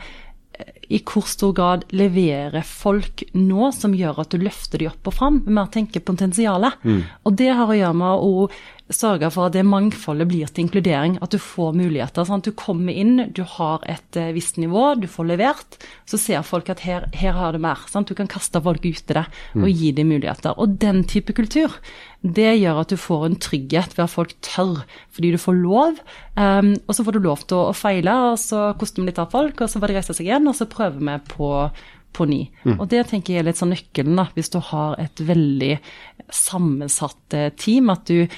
i 0.92 1.00
hvor 1.00 1.26
stor 1.28 1.54
grad 1.56 1.84
leverer 1.96 2.64
folk 2.66 3.24
nå 3.34 3.70
som 3.74 3.94
gjør 3.96 4.20
at 4.22 4.34
du 4.34 4.42
løfter 4.42 4.82
de 4.82 4.88
opp 4.90 5.10
og 5.10 5.16
fram, 5.16 5.40
mer 5.46 5.70
tenker 5.72 6.04
potensialet. 6.04 6.76
Mm. 6.84 7.02
Og 7.24 7.36
det 7.40 7.50
har 7.56 7.70
å 7.70 7.78
gjøre 7.78 7.98
med 7.98 8.24
å 8.28 8.48
sørge 8.92 9.30
for 9.32 9.48
at 9.48 9.54
det 9.56 9.64
mangfoldet 9.64 10.28
blir 10.28 10.50
til 10.50 10.66
inkludering, 10.66 11.16
at 11.24 11.32
du 11.32 11.40
får 11.40 11.72
muligheter. 11.78 12.26
Sant? 12.28 12.44
Du 12.44 12.52
kommer 12.52 12.92
inn, 12.92 13.30
du 13.32 13.40
har 13.56 13.84
et 13.88 14.18
uh, 14.20 14.28
visst 14.36 14.60
nivå, 14.60 14.90
du 15.00 15.08
får 15.08 15.30
levert. 15.32 15.78
Så 16.10 16.20
ser 16.20 16.44
folk 16.44 16.68
at 16.72 16.84
her, 16.84 17.08
her 17.16 17.38
har 17.38 17.56
du 17.56 17.62
mer. 17.64 17.86
Sant? 17.90 18.10
Du 18.10 18.18
kan 18.18 18.28
kaste 18.30 18.60
folk 18.64 18.84
ut 18.84 19.00
i 19.00 19.16
det 19.16 19.24
og 19.56 19.64
mm. 19.64 19.70
gi 19.72 19.92
dem 19.96 20.12
muligheter. 20.12 20.58
Og 20.60 20.76
den 20.84 21.04
type 21.08 21.32
kultur, 21.36 21.72
det 22.24 22.54
gjør 22.56 22.78
at 22.80 22.92
du 22.92 22.96
får 22.96 23.26
en 23.26 23.36
trygghet 23.36 23.98
ved 23.98 24.06
at 24.06 24.12
folk 24.12 24.32
tør, 24.44 24.78
fordi 25.12 25.34
du 25.34 25.40
får 25.40 25.58
lov. 25.58 25.98
Um, 26.40 26.72
og 26.88 26.96
så 26.96 27.04
får 27.04 27.16
du 27.16 27.26
lov 27.26 27.44
til 27.44 27.58
å, 27.58 27.66
å 27.68 27.76
feile, 27.76 28.14
og 28.30 28.38
så 28.40 28.70
koster 28.80 29.02
vi 29.02 29.10
litt 29.10 29.20
av 29.20 29.34
folk, 29.34 29.60
og 29.60 29.68
så 29.68 29.82
får 29.82 29.92
de 29.92 29.98
reise 29.98 30.16
seg 30.16 30.30
igjen, 30.30 30.48
og 30.48 30.56
så 30.56 30.70
prøver 30.70 31.04
vi 31.04 31.18
på 31.34 31.50
på 32.14 32.28
ny. 32.30 32.44
Mm. 32.62 32.76
Og 32.78 32.86
det 32.92 33.00
tenker 33.10 33.34
jeg 33.34 33.42
er 33.42 33.48
litt 33.48 33.58
sånn 33.58 33.72
nøkkelen, 33.74 34.18
da, 34.20 34.28
hvis 34.36 34.52
du 34.54 34.60
har 34.70 34.94
et 35.02 35.18
veldig 35.18 35.72
sammensatt 36.30 37.34
eh, 37.36 37.48
team. 37.58 37.90
At 37.90 38.06
du 38.06 38.28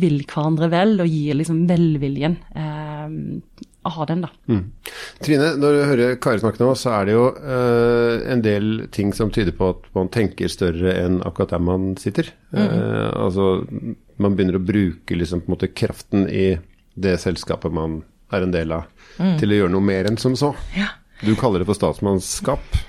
vil 0.00 0.22
hverandre 0.24 0.70
vel, 0.72 0.96
og 1.02 1.10
gir 1.10 1.36
liksom 1.38 1.64
velviljen 1.68 2.38
eh, 2.56 3.16
av 3.82 4.06
den, 4.06 4.22
da. 4.22 4.30
Mm. 4.46 4.62
Trine, 5.24 5.48
når 5.58 5.74
du 5.74 5.80
hører 5.90 6.14
Kari 6.22 6.42
snakke 6.42 6.62
nå, 6.62 6.70
så 6.78 6.92
er 6.96 7.08
det 7.08 7.16
jo 7.16 7.24
eh, 7.34 8.22
en 8.32 8.44
del 8.44 8.70
ting 8.94 9.10
som 9.16 9.32
tyder 9.34 9.54
på 9.58 9.72
at 9.74 9.88
man 9.96 10.10
tenker 10.14 10.52
større 10.52 10.94
enn 11.00 11.20
akkurat 11.26 11.56
der 11.56 11.64
man 11.66 11.92
sitter. 12.00 12.30
Mm. 12.54 12.62
Eh, 12.62 13.10
altså, 13.24 13.48
man 14.22 14.38
begynner 14.38 14.60
å 14.60 14.64
bruke 14.64 15.18
liksom 15.18 15.42
på 15.42 15.50
en 15.50 15.56
måte 15.56 15.72
kraften 15.74 16.28
i 16.30 16.54
det 16.94 17.16
selskapet 17.22 17.74
man 17.74 18.02
er 18.32 18.46
en 18.46 18.54
del 18.54 18.72
av, 18.76 18.88
mm. 19.18 19.36
til 19.40 19.52
å 19.52 19.60
gjøre 19.60 19.74
noe 19.74 19.90
mer 19.90 20.08
enn 20.08 20.20
som 20.20 20.36
så. 20.38 20.52
Ja. 20.76 20.92
Du 21.22 21.34
kaller 21.38 21.62
det 21.62 21.68
for 21.68 21.78
statsmannskap? 21.78 22.80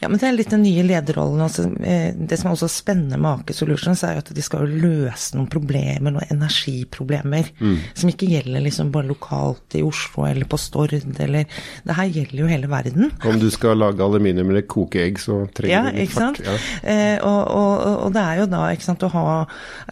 Ja, 0.00 0.08
men 0.08 0.16
det 0.20 0.28
er 0.28 0.36
litt 0.36 0.52
den 0.52 0.62
nye 0.64 0.82
lederrollen. 0.86 1.42
Altså, 1.44 1.66
det 1.68 2.38
som 2.40 2.48
er 2.48 2.54
også 2.54 2.70
spennende 2.72 3.18
med 3.20 3.42
Aker 3.42 3.56
Solutions, 3.56 4.00
er 4.06 4.16
jo 4.16 4.22
at 4.22 4.32
de 4.36 4.44
skal 4.44 4.64
jo 4.64 4.80
løse 4.86 5.36
noen 5.36 5.48
problemer, 5.52 6.14
noen 6.14 6.32
energiproblemer, 6.32 7.50
mm. 7.60 7.76
som 8.00 8.12
ikke 8.12 8.30
gjelder 8.30 8.64
liksom 8.64 8.92
bare 8.94 9.10
lokalt 9.10 9.76
i 9.76 9.84
Oslo 9.84 10.24
eller 10.28 10.48
på 10.48 10.58
Stord 10.60 10.94
eller 10.96 11.44
Det 11.84 11.96
her 11.96 12.08
gjelder 12.08 12.40
jo 12.40 12.48
hele 12.48 12.70
verden. 12.70 13.10
Om 13.28 13.40
du 13.42 13.48
skal 13.52 13.76
lage 13.78 14.04
aluminium 14.04 14.50
eller 14.52 14.64
koke 14.64 15.02
egg, 15.04 15.20
så 15.20 15.42
trenger 15.52 15.74
ja, 15.74 15.82
du 15.92 16.00
litt 16.00 16.14
fart. 16.14 16.40
Ja. 16.46 16.56
Eh, 16.80 17.16
og, 17.26 17.42
og, 17.52 17.84
og, 18.06 18.08
det 18.16 18.24
er 18.24 18.40
jo 18.40 18.48
da 18.50 18.62
ikke 18.72 18.88
sant, 18.88 19.04
å 19.04 19.12
ha 19.12 19.26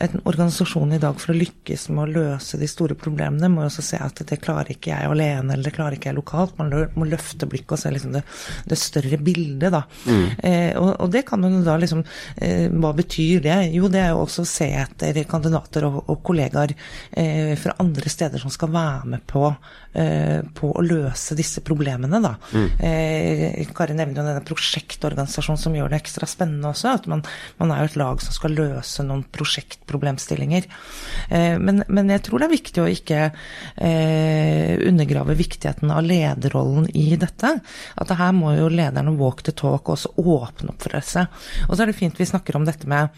en 0.06 0.18
organisasjon 0.24 0.96
i 0.96 1.02
dag 1.02 1.20
for 1.20 1.34
å 1.34 1.38
lykkes 1.38 1.88
med 1.92 2.04
å 2.06 2.08
løse 2.16 2.60
de 2.60 2.70
store 2.70 2.96
problemene, 2.98 3.52
må 3.52 3.66
jo 3.66 3.72
også 3.72 3.84
se 3.90 4.00
at 4.02 4.24
det 4.28 4.40
klarer 4.40 4.72
ikke 4.72 4.94
jeg 4.94 5.12
alene, 5.12 5.52
eller 5.52 5.68
det 5.68 5.76
klarer 5.76 5.98
ikke 5.98 6.10
jeg 6.12 6.18
lokalt. 6.18 6.56
Man 6.60 6.72
må 6.96 7.08
løfte 7.08 7.48
blikket 7.50 7.76
og 7.76 7.82
se 7.84 7.92
liksom 7.92 8.16
det, 8.16 8.24
det 8.68 8.80
større 8.80 9.20
bildet, 9.20 9.70
da. 9.74 9.84
Mm. 10.06 10.26
Eh, 10.38 10.76
og, 10.78 11.08
det 11.12 11.24
kan 11.28 11.42
jo 11.42 11.62
da 11.66 11.74
liksom 11.80 12.04
eh, 12.36 12.68
Hva 12.70 12.92
betyr 12.96 13.42
det? 13.44 13.56
Jo, 13.74 13.88
det 13.92 14.02
er 14.02 14.12
jo 14.14 14.22
også 14.22 14.44
å 14.44 14.48
se 14.48 14.68
etter 14.78 15.18
kandidater 15.28 15.88
og, 15.88 16.12
kollegaer 16.24 16.74
eh, 17.10 17.54
fra 17.58 17.74
andre 17.82 18.12
steder 18.12 18.42
som 18.42 18.52
skal 18.52 18.72
være 18.74 19.12
med 19.14 19.26
på, 19.28 19.48
på 19.92 20.68
å 20.70 20.82
løse 20.84 21.34
disse 21.38 21.62
problemene, 21.64 22.20
da. 22.22 22.34
Mm. 22.52 22.66
Eh, 22.84 23.70
Kari 23.74 23.96
nevner 23.96 24.20
jo 24.20 24.26
denne 24.26 24.44
prosjektorganisasjonen 24.46 25.60
som 25.60 25.74
gjør 25.74 25.90
det 25.92 26.00
ekstra 26.02 26.28
spennende 26.28 26.70
også. 26.70 26.92
At 27.00 27.08
man, 27.10 27.24
man 27.58 27.72
er 27.72 27.82
jo 27.82 27.90
et 27.90 27.98
lag 28.00 28.22
som 28.22 28.36
skal 28.36 28.54
løse 28.58 29.04
noen 29.06 29.24
prosjektproblemstillinger. 29.34 30.68
Eh, 31.30 31.56
men, 31.58 31.82
men, 31.88 32.12
jeg 32.14 32.26
tror 32.28 32.42
det 32.42 32.48
er 32.48 32.54
viktig 32.54 32.84
å 32.84 32.90
ikke 32.92 33.24
undergrave 34.88 35.34
viktigheten 35.38 35.90
av 35.94 36.04
lederrollen 36.06 36.88
i 36.96 37.16
dette. 37.20 37.54
At 37.98 38.10
det 38.10 38.18
her 38.20 38.32
må 38.36 38.54
jo 38.58 38.70
lederne 38.72 39.16
walk 39.18 39.42
the 39.46 39.54
talk 39.56 39.88
og 39.88 39.96
også 39.96 40.14
åpne 40.18 40.74
opp 40.74 40.84
for 40.86 40.98
seg. 41.04 41.42
Og 41.68 41.74
så 41.74 41.84
er 41.84 41.90
det 41.90 41.98
fint 41.98 42.18
vi 42.18 42.28
snakker 42.28 42.58
om 42.58 42.66
dette 42.68 42.88
med 42.90 43.12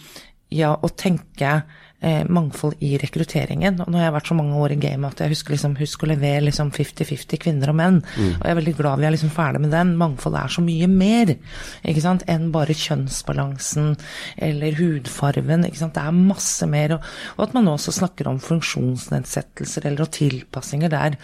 ja, 0.50 0.74
å 0.74 0.90
tenke 0.90 1.60
eh, 2.00 2.22
mangfold 2.28 2.80
i 2.84 2.94
rekrutteringen. 3.00 3.80
Og 3.84 3.90
nå 3.90 4.00
har 4.00 4.08
jeg 4.08 4.16
vært 4.16 4.30
så 4.30 4.36
mange 4.38 4.58
år 4.60 4.74
i 4.74 4.80
gamet 4.80 5.14
at 5.14 5.24
jeg 5.24 5.34
husker, 5.34 5.54
liksom, 5.54 5.76
husker 5.80 6.08
å 6.08 6.12
levere 6.12 6.46
liksom 6.46 6.72
50-50 6.74 7.42
kvinner 7.44 7.72
og 7.72 7.78
menn. 7.80 8.00
Mm. 8.16 8.32
Og 8.38 8.44
jeg 8.44 8.54
er 8.54 8.60
veldig 8.60 8.76
glad 8.78 9.00
vi 9.00 9.08
er 9.08 9.14
liksom 9.14 9.32
ferdig 9.34 9.62
med 9.64 9.74
den. 9.74 9.94
Mangfold 10.00 10.38
er 10.40 10.52
så 10.52 10.64
mye 10.64 10.88
mer 10.90 11.34
ikke 11.34 12.04
sant, 12.04 12.24
enn 12.30 12.50
bare 12.54 12.76
kjønnsbalansen 12.76 13.92
eller 14.48 14.78
hudfarven. 14.80 15.66
Ikke 15.68 15.82
sant? 15.82 15.96
Det 15.96 16.04
er 16.04 16.16
masse 16.16 16.68
mer. 16.70 16.96
Og, 16.96 17.10
og 17.36 17.46
at 17.46 17.56
man 17.56 17.70
også 17.72 17.94
snakker 17.96 18.30
om 18.30 18.40
funksjonsnedsettelser 18.42 19.88
eller 19.90 20.10
tilpassinger 20.10 20.92
der. 20.92 21.18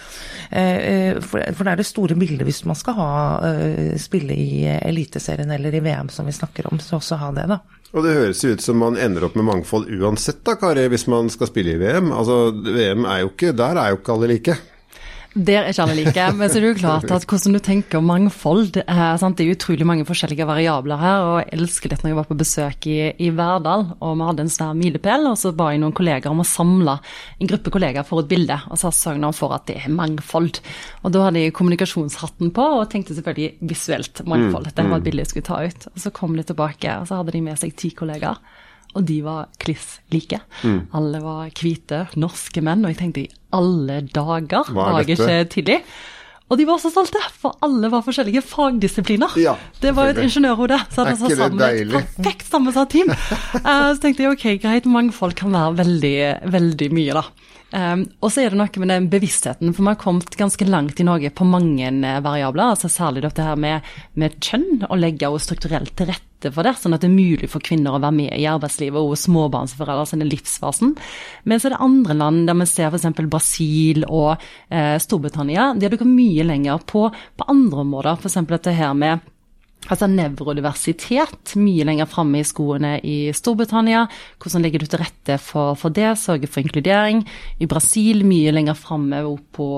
Eh, 0.51 0.77
eh, 0.77 1.23
for, 1.23 1.43
for, 1.53 1.65
det 1.65 1.75
er 1.75 1.83
det 1.83 1.89
store 1.89 2.19
bildet 2.19 2.47
hvis 2.47 2.65
man 2.69 2.79
skal 2.79 2.99
ha, 3.01 3.11
eh, 3.49 3.97
spille 4.01 4.37
i 4.37 4.67
Eliteserien 4.77 5.51
eller 5.55 5.75
i 5.75 5.83
VM 5.85 6.11
som 6.13 6.29
vi 6.29 6.35
snakker 6.37 6.69
om, 6.71 6.81
så 6.83 7.01
også 7.01 7.21
ha 7.21 7.33
det, 7.37 7.49
da. 7.51 7.61
Og 7.97 8.05
det 8.05 8.13
høres 8.13 8.43
ut 8.45 8.61
som 8.61 8.77
man 8.77 8.99
ender 9.01 9.25
opp 9.25 9.39
med 9.39 9.47
mangfold 9.49 9.89
uansett, 9.89 10.43
da, 10.45 10.59
Kari, 10.61 10.85
hvis 10.93 11.07
man 11.09 11.31
skal 11.33 11.49
spille 11.49 11.73
i 11.73 11.81
VM. 11.81 12.11
Altså, 12.13 12.53
VM 12.53 13.07
er 13.09 13.23
jo 13.23 13.31
ikke 13.33 13.55
Der 13.57 13.81
er 13.81 13.95
jo 13.95 14.01
ikke 14.03 14.13
alle 14.13 14.29
like. 14.35 14.57
Der 15.37 15.67
er 15.67 15.69
ikke 15.69 15.85
alle 15.85 15.95
like. 15.99 16.27
Men 16.39 16.49
så 16.49 16.57
er 16.57 16.65
det 16.65 16.69
jo 16.71 16.79
klart 16.79 17.11
at 17.13 17.27
hvordan 17.29 17.57
du 17.57 17.61
tenker 17.61 18.01
mangfold 18.01 18.79
er, 18.81 19.19
sant? 19.21 19.37
det 19.37 19.45
er 19.45 19.53
utrolig 19.53 19.85
mange 19.89 20.07
forskjellige 20.09 20.47
variabler 20.49 21.01
her. 21.01 21.25
Og 21.27 21.35
jeg 21.43 21.59
elsker 21.59 21.93
det 21.93 21.99
når 22.01 22.11
jeg 22.11 22.19
var 22.19 22.29
på 22.31 22.39
besøk 22.41 22.89
i, 22.89 22.97
i 23.21 23.29
Verdal, 23.37 23.85
og 24.01 24.17
vi 24.17 24.29
hadde 24.31 24.47
en 24.47 24.53
svær 24.53 24.73
milepæl. 24.79 25.29
Og 25.29 25.37
så 25.41 25.53
ba 25.57 25.69
jeg 25.75 25.83
noen 25.83 25.95
kollegaer 25.97 26.33
om 26.33 26.41
å 26.41 26.49
samle 26.49 26.97
en 27.37 27.53
gruppe 27.53 27.75
kollegaer 27.75 28.09
for 28.09 28.25
et 28.25 28.31
bilde. 28.33 28.57
Og 28.71 28.81
så 28.81 28.93
sørget 28.95 29.29
han 29.29 29.37
for 29.37 29.53
at 29.59 29.69
det 29.69 29.77
er 29.83 29.93
mangfold. 29.93 30.63
Og 31.05 31.13
da 31.13 31.27
hadde 31.29 31.45
jeg 31.45 31.57
kommunikasjonshatten 31.59 32.55
på, 32.57 32.71
og 32.81 32.89
tenkte 32.93 33.19
selvfølgelig 33.19 33.69
visuelt 33.75 34.25
mangfold. 34.25 34.71
Det 34.73 34.87
var 34.87 34.97
et 34.97 35.05
mm. 35.05 35.09
bilde 35.11 35.27
jeg 35.27 35.35
skulle 35.35 35.51
ta 35.51 35.61
ut. 35.67 35.91
Og 35.93 36.07
så 36.07 36.15
kom 36.17 36.39
de 36.39 36.47
tilbake, 36.49 36.97
og 36.97 37.11
så 37.11 37.21
hadde 37.21 37.37
de 37.37 37.45
med 37.45 37.61
seg 37.61 37.77
ti 37.77 37.93
kollegaer 37.97 38.41
og 38.97 39.07
de 39.09 39.21
var 39.25 39.49
kliss 39.63 39.99
like. 40.15 40.41
Mm. 40.65 40.87
Alle 40.97 41.23
var 41.25 41.49
hvite, 41.61 42.07
norske 42.17 42.65
menn, 42.65 42.85
og 42.85 42.95
jeg 42.95 43.01
tenkte 43.03 43.25
i 43.27 43.33
alle 43.57 44.03
dager, 44.09 44.73
var 44.75 45.01
jeg 45.03 45.17
ikke 45.17 45.41
tidlig? 45.53 45.81
Og 46.47 46.61
de 46.61 46.67
var 46.69 46.77
også 46.77 46.93
stolte, 46.95 47.19
for 47.41 47.57
alle 47.67 47.89
var 47.91 48.05
forskjellige 48.07 48.43
fagdisipliner. 48.47 49.33
Ja, 49.43 49.57
det 49.83 49.97
var 49.97 50.07
jo 50.07 50.15
et 50.15 50.21
ingeniørhode 50.29 50.79
så 50.93 51.03
hadde 51.03 51.17
altså 51.17 51.31
sammen 51.41 51.65
et 51.67 51.91
perfekt 51.91 52.47
sammensatt 52.47 52.93
team. 52.95 53.11
uh, 53.11 53.91
så 53.95 53.99
tenkte 54.03 54.23
jeg 54.23 54.37
ok, 54.37 54.47
greit, 54.63 54.87
mangfold 54.87 55.35
kan 55.39 55.57
være 55.57 55.75
veldig, 55.83 56.19
veldig 56.55 56.91
mye, 56.95 57.19
da. 57.19 57.25
Um, 57.75 58.05
og 58.23 58.31
så 58.31 58.45
er 58.45 58.53
det 58.55 58.61
noe 58.61 58.81
med 58.83 58.93
den 58.93 59.09
bevisstheten, 59.11 59.73
for 59.75 59.83
vi 59.83 59.91
har 59.91 59.99
kommet 59.99 60.37
ganske 60.39 60.69
langt 60.69 61.01
i 61.03 61.07
Norge 61.07 61.33
på 61.35 61.47
mange 61.49 61.91
uh, 61.99 62.21
variabler. 62.23 62.77
altså 62.77 62.91
Særlig 62.93 63.25
dette 63.25 63.43
her 63.43 63.59
med, 63.59 63.87
med 64.15 64.39
kjønn, 64.39 64.87
å 64.87 64.99
legge 64.99 65.31
og 65.33 65.43
strukturelt 65.43 65.97
til 65.99 66.13
rette 66.13 66.53
for 66.55 66.63
det, 66.63 66.77
sånn 66.79 66.95
at 66.95 67.03
det 67.03 67.09
er 67.09 67.17
mulig 67.17 67.49
for 67.51 67.65
kvinner 67.65 67.97
å 67.97 68.01
være 68.01 68.15
med 68.15 68.35
i 68.37 68.47
arbeidslivet 68.47 69.01
og 69.01 69.19
småbarnsforeldre 69.19 70.07
sine 70.13 70.29
livsfasen. 70.29 70.95
Men 71.49 71.59
så 71.59 71.69
er 71.69 71.75
det 71.75 71.85
andre 71.89 72.17
land 72.21 72.45
der 72.47 72.59
vi 72.61 72.69
ser 72.71 72.93
f.eks. 72.93 73.25
Brasil 73.27 74.05
og 74.07 74.37
eh, 74.69 74.95
Storbritannia. 75.03 75.73
De 75.75 75.91
du 75.91 75.97
går 75.99 76.13
mye 76.13 76.47
lenger 76.47 76.85
på, 76.87 77.09
på 77.11 77.49
andre 77.51 77.83
områder, 77.83 78.21
f.eks. 78.21 78.39
dette 78.53 78.77
her 78.77 78.95
med 78.95 79.25
Altså 79.87 80.09
nevrodiversitet, 80.11 81.55
mye 81.61 81.87
lenger 81.87 82.09
framme 82.11 82.41
i 82.41 82.47
skoene 82.47 82.97
i 83.07 83.17
Storbritannia. 83.37 84.07
Hvordan 84.43 84.65
legger 84.67 84.83
du 84.83 84.89
til 84.91 85.03
rette 85.03 85.39
for, 85.43 85.77
for 85.79 85.95
det, 85.95 86.17
sørge 86.19 86.51
for 86.51 86.65
inkludering. 86.65 87.23
I 87.63 87.69
Brasil 87.71 88.25
mye 88.27 88.55
lenger 88.55 88.79
framme 88.79 89.21
på, 89.55 89.69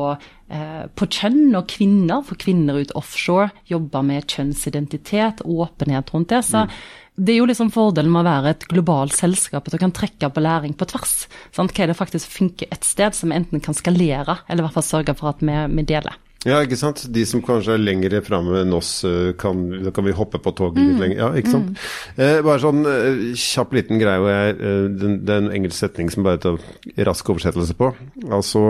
eh, 0.49 0.87
på 0.89 1.11
kjønn 1.19 1.59
og 1.59 1.69
kvinner, 1.69 2.25
for 2.25 2.41
kvinner 2.41 2.81
ut 2.81 2.95
offshore 2.99 3.51
jobber 3.69 4.07
med 4.07 4.29
kjønnsidentitet, 4.33 5.45
åpenhet 5.45 6.15
rundt 6.15 6.33
det. 6.33 6.45
så 6.47 6.65
mm. 6.65 6.81
Det 7.19 7.33
er 7.35 7.41
jo 7.41 7.49
liksom 7.51 7.73
fordelen 7.75 8.13
med 8.15 8.23
å 8.23 8.29
være 8.29 8.51
et 8.55 8.65
globalt 8.71 9.17
selskap, 9.17 9.67
at 9.67 9.75
du 9.75 9.81
kan 9.83 9.91
trekke 9.91 10.29
på 10.31 10.43
læring 10.45 10.77
på 10.79 10.87
tvers. 10.87 11.25
Sant? 11.51 11.75
Hva 11.75 11.83
er 11.83 11.91
det 11.91 11.99
faktisk 11.99 12.31
funker 12.31 12.71
et 12.71 12.87
sted, 12.87 13.17
som 13.19 13.33
vi 13.33 13.41
enten 13.41 13.63
kan 13.65 13.75
skalere, 13.75 14.39
eller 14.47 14.63
i 14.63 14.67
hvert 14.69 14.77
fall 14.77 14.87
sørge 14.87 15.17
for 15.19 15.33
at 15.33 15.43
vi, 15.43 15.57
vi 15.75 15.87
deler. 15.91 16.15
Ja, 16.47 16.61
ikke 16.63 16.77
sant. 16.79 17.01
De 17.11 17.25
som 17.27 17.41
kanskje 17.43 17.75
er 17.75 17.81
lengre 17.83 18.21
framme 18.23 18.61
enn 18.61 18.75
oss, 18.77 19.01
eh, 19.07 19.33
kan, 19.39 19.59
da 19.83 19.91
kan 19.95 20.07
vi 20.07 20.15
hoppe 20.15 20.39
på 20.39 20.53
toget 20.55 20.79
litt 20.79 20.95
mm. 20.95 21.01
lenger. 21.03 21.19
Ja, 21.19 21.31
ikke 21.35 21.51
sant. 21.51 21.73
Mm. 21.73 22.21
Eh, 22.23 22.39
bare 22.47 22.63
sånn 22.63 22.87
eh, 22.87 23.19
kjapp 23.43 23.75
liten 23.75 23.99
greie, 23.99 24.23
og 24.23 24.31
jeg, 24.31 24.55
eh, 24.55 24.85
den, 25.01 25.17
det 25.27 25.35
er 25.35 25.43
en 25.43 25.57
engelsk 25.57 25.83
setning 25.83 26.13
som 26.15 26.29
bare 26.29 26.39
tar 26.45 26.61
rask 27.09 27.33
oversettelse 27.35 27.75
på. 27.81 27.91
Altså, 28.31 28.63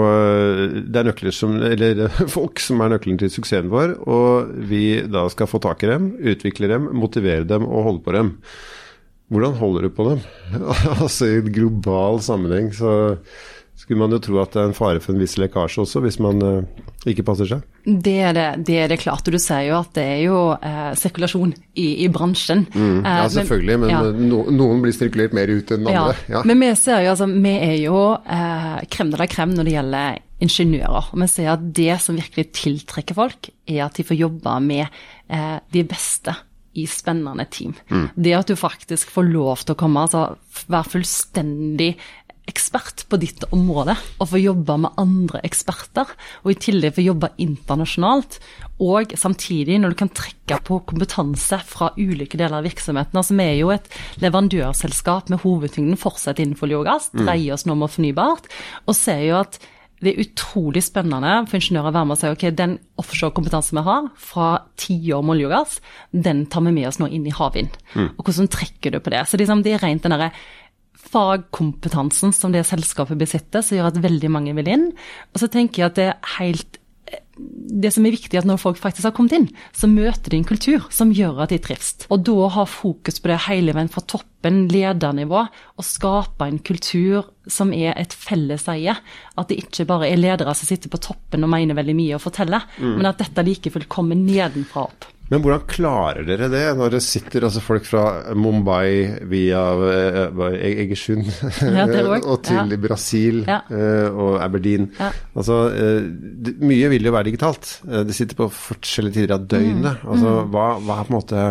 det 0.81 1.03
er 1.03 1.11
nøkler 1.11 1.37
som, 1.37 1.59
eller 1.69 2.07
folk 2.39 2.65
som 2.65 2.81
er 2.81 2.95
nøkkelen 2.95 3.21
til 3.21 3.35
suksessen 3.37 3.69
vår, 3.75 3.99
og 4.09 4.57
vi 4.73 5.03
da 5.05 5.27
skal 5.35 5.51
få 5.53 5.61
tak 5.61 5.85
i 5.85 5.93
dem, 5.93 6.15
utvikle 6.33 6.73
dem, 6.73 6.89
motivere 6.97 7.45
dem 7.53 7.69
og 7.69 7.85
holde 7.91 8.05
på 8.09 8.17
dem. 8.17 8.33
Hvordan 9.29 9.61
holder 9.61 9.85
du 9.85 9.93
på 9.93 10.09
dem? 10.09 10.25
altså 11.03 11.29
i 11.29 11.39
en 11.43 11.53
global 11.53 12.23
sammenheng, 12.25 12.73
så 12.73 13.19
skulle 13.79 14.01
man 14.01 14.11
jo 14.11 14.19
tro 14.19 14.41
at 14.43 14.55
det 14.55 14.61
er 14.61 14.71
en 14.73 14.77
fare 14.77 15.01
for 15.03 15.15
en 15.15 15.23
viss 15.23 15.37
lekkasje 15.39 15.85
også, 15.85 16.01
hvis 16.03 16.19
man 16.23 16.43
uh, 16.43 16.87
ikke 17.09 17.25
passer 17.27 17.47
seg. 17.47 17.63
Det 17.87 18.17
er 18.27 18.35
det, 18.35 18.47
det 18.67 18.79
er 18.83 18.91
det, 18.91 18.99
klart. 19.05 19.29
Og 19.29 19.37
du 19.37 19.39
ser 19.41 19.63
jo 19.69 19.77
at 19.79 19.93
det 19.95 20.07
er 20.17 20.23
jo 20.25 20.41
uh, 20.59 20.91
sirkulasjon 20.99 21.55
i, 21.79 21.87
i 22.05 22.09
bransjen. 22.13 22.67
Mm, 22.75 23.05
ja, 23.07 23.23
uh, 23.23 23.29
selvfølgelig. 23.37 23.77
Men, 23.85 23.93
men 23.93 23.95
ja. 23.95 24.27
no, 24.33 24.43
noen 24.51 24.83
blir 24.83 24.97
sirkulert 24.97 25.37
mer 25.37 25.53
ut 25.53 25.71
enn 25.77 25.87
andre. 25.87 26.19
Ja. 26.27 26.43
Men 26.49 26.67
vi 26.67 26.73
ser 26.81 27.05
jo, 27.07 27.15
altså, 27.15 27.31
vi 27.31 27.55
er 27.55 27.77
jo 27.85 28.03
krem 28.91 29.15
de 29.15 29.23
la 29.23 29.31
krem 29.31 29.55
når 29.55 29.71
det 29.71 29.77
gjelder 29.77 30.21
ingeniører. 30.49 31.15
Og 31.15 31.23
vi 31.23 31.31
ser 31.31 31.55
at 31.55 31.71
det 31.79 31.95
som 32.03 32.19
virkelig 32.19 32.49
tiltrekker 32.59 33.19
folk, 33.19 33.53
er 33.71 33.87
at 33.87 33.97
de 33.97 34.07
får 34.11 34.19
jobbe 34.19 34.59
med 34.67 35.01
de 35.75 35.83
beste 35.87 36.35
i 36.79 36.85
spennende 36.87 37.47
team. 37.51 37.75
Mm. 37.91 38.09
Det 38.15 38.35
at 38.37 38.51
du 38.51 38.57
faktisk 38.59 39.11
får 39.11 39.31
lov 39.33 39.65
til 39.65 39.75
å 39.75 39.79
komme, 39.79 40.05
altså 40.05 40.69
være 40.71 40.93
fullstendig 40.93 41.93
ekspert 42.49 43.05
på 43.09 43.19
ditt 43.21 43.45
område, 43.55 43.95
og 44.19 44.31
få 44.33 44.41
jobbe 44.41 44.79
med 44.85 44.99
andre 45.01 45.43
eksperter, 45.47 46.11
og 46.45 46.53
i 46.53 46.59
tillegg 46.59 46.97
få 46.97 47.05
jobbe 47.05 47.33
internasjonalt, 47.45 48.39
og 48.85 49.15
samtidig 49.19 49.79
når 49.83 49.95
du 49.95 49.99
kan 50.03 50.13
trekke 50.15 50.61
på 50.65 50.81
kompetanse 50.89 51.59
fra 51.67 51.91
ulike 51.99 52.39
deler 52.39 52.61
av 52.61 52.69
virksomheten. 52.69 53.19
Altså, 53.19 53.37
vi 53.39 53.47
er 53.47 53.57
jo 53.59 53.73
et 53.75 53.89
leverandørselskap 54.23 55.33
med 55.33 55.43
hovedtyngden 55.43 55.99
fortsatt 56.01 56.41
innenfor 56.43 56.69
olje 56.69 56.83
og 56.83 56.87
gass, 56.89 57.11
mm. 57.13 57.25
dreier 57.25 57.57
oss 57.57 57.67
nå 57.69 57.77
med 57.79 57.93
fornybart, 57.93 58.49
og 58.87 58.97
ser 58.97 59.27
jo 59.27 59.43
at 59.43 59.61
det 59.99 60.13
er 60.13 60.23
utrolig 60.23 60.83
spennende 60.87 61.33
for 61.51 61.59
ingeniører 61.59 61.91
å 61.91 61.95
være 61.97 62.07
med 62.07 62.15
og 62.15 62.21
si 62.21 62.31
ok, 62.31 62.45
den 62.55 62.77
offshore-kompetansen 63.03 63.81
vi 63.81 63.85
har 63.89 64.07
fra 64.23 64.51
tiår 64.79 65.25
med 65.27 65.35
olje 65.35 65.49
og 65.49 65.55
gass, 65.57 65.81
den 66.29 66.45
tar 66.51 66.63
vi 66.69 66.75
med 66.77 66.87
oss 66.91 67.01
nå 67.03 67.09
inn 67.11 67.27
i 67.27 67.35
havvind. 67.35 67.75
Mm. 67.97 68.13
Og 68.15 68.29
hvordan 68.29 68.51
trekker 68.55 68.95
du 68.95 69.01
på 69.03 69.15
det? 69.15 69.25
Så 69.27 69.41
liksom, 69.41 69.65
det 69.67 69.75
er 69.75 69.83
rent 69.83 70.07
den 70.07 70.15
derre 70.15 70.31
fagkompetansen 71.13 72.35
som 72.37 72.55
det 72.55 72.67
selskapet 72.69 73.21
besitter, 73.21 73.65
som 73.65 73.79
gjør 73.79 73.93
at 73.93 74.03
veldig 74.05 74.33
mange 74.35 74.55
vil 74.59 74.69
inn. 74.71 74.91
Og 75.35 75.43
så 75.43 75.51
tenker 75.53 75.85
jeg 75.85 75.93
at 75.93 75.99
det 75.99 76.11
er 76.13 76.37
helt 76.39 76.79
det 77.39 77.91
som 77.95 78.07
er 78.07 78.15
viktig, 78.15 78.35
er 78.35 78.43
at 78.43 78.49
når 78.49 78.61
folk 78.61 78.79
faktisk 78.81 79.07
har 79.07 79.15
kommet 79.15 79.35
inn, 79.37 79.47
så 79.77 79.89
møter 79.91 80.33
de 80.33 80.41
en 80.41 80.47
kultur 80.49 80.87
som 80.95 81.13
gjør 81.15 81.45
at 81.45 81.53
de 81.53 81.61
trives. 81.63 81.93
Og 82.11 82.25
da 82.27 82.49
ha 82.57 82.65
fokus 82.69 83.21
på 83.23 83.31
det 83.31 83.39
hele 83.47 83.75
veien 83.77 83.91
fra 83.93 84.03
toppen, 84.03 84.65
ledernivå, 84.73 85.45
og 85.79 85.87
skape 85.87 86.49
en 86.49 86.59
kultur 86.59 87.29
som 87.49 87.71
er 87.75 87.95
et 88.01 88.15
felles 88.15 88.67
eie. 88.73 88.97
At 89.39 89.51
det 89.51 89.61
ikke 89.63 89.87
bare 89.89 90.11
er 90.11 90.21
ledere 90.21 90.57
som 90.59 90.71
sitter 90.71 90.93
på 90.93 91.01
toppen 91.11 91.47
og 91.47 91.53
mener 91.53 91.79
veldig 91.79 91.97
mye 91.99 92.19
og 92.19 92.25
forteller, 92.27 92.67
mm. 92.79 92.97
men 92.99 93.11
at 93.13 93.23
dette 93.23 93.47
like 93.47 93.73
fullt 93.75 93.91
kommer 93.93 94.19
nedenfra 94.19 94.89
opp. 94.89 95.09
Men 95.29 95.43
hvordan 95.45 95.65
klarer 95.69 96.25
dere 96.25 96.47
det, 96.49 96.63
når 96.79 96.95
det 96.95 97.01
sitter 97.05 97.45
altså 97.45 97.61
folk 97.61 97.85
fra 97.85 98.05
Mumbai 98.33 99.25
via 99.29 99.61
eh, 99.85 100.63
Egersund 100.71 101.29
Ja, 101.63 101.85
og 102.33 102.39
til 102.49 102.73
ja. 102.73 102.79
Brasil 102.81 103.43
Ja. 103.45 103.59
eh, 103.69 104.09
og 104.09 104.39
Aberdeen? 104.41 104.89
Altså, 105.37 105.59
eh, 105.75 106.01
det, 106.49 106.57
mye 106.65 106.89
vil 106.95 107.05
jo 107.11 107.13
være 107.13 107.29
digitalt. 107.29 107.75
Eh, 107.89 108.07
Det 108.09 108.17
sitter 108.17 108.39
på 108.41 108.49
forskjellige 108.49 109.19
tider 109.21 109.37
av 109.37 109.45
døgnet. 109.53 110.01
Mm. 110.01 110.09
Altså, 110.15 110.33
hva, 110.49 110.67
hva 110.81 110.97
er 111.03 111.05
på 111.05 111.13
en 111.13 111.19
måte 111.21 111.45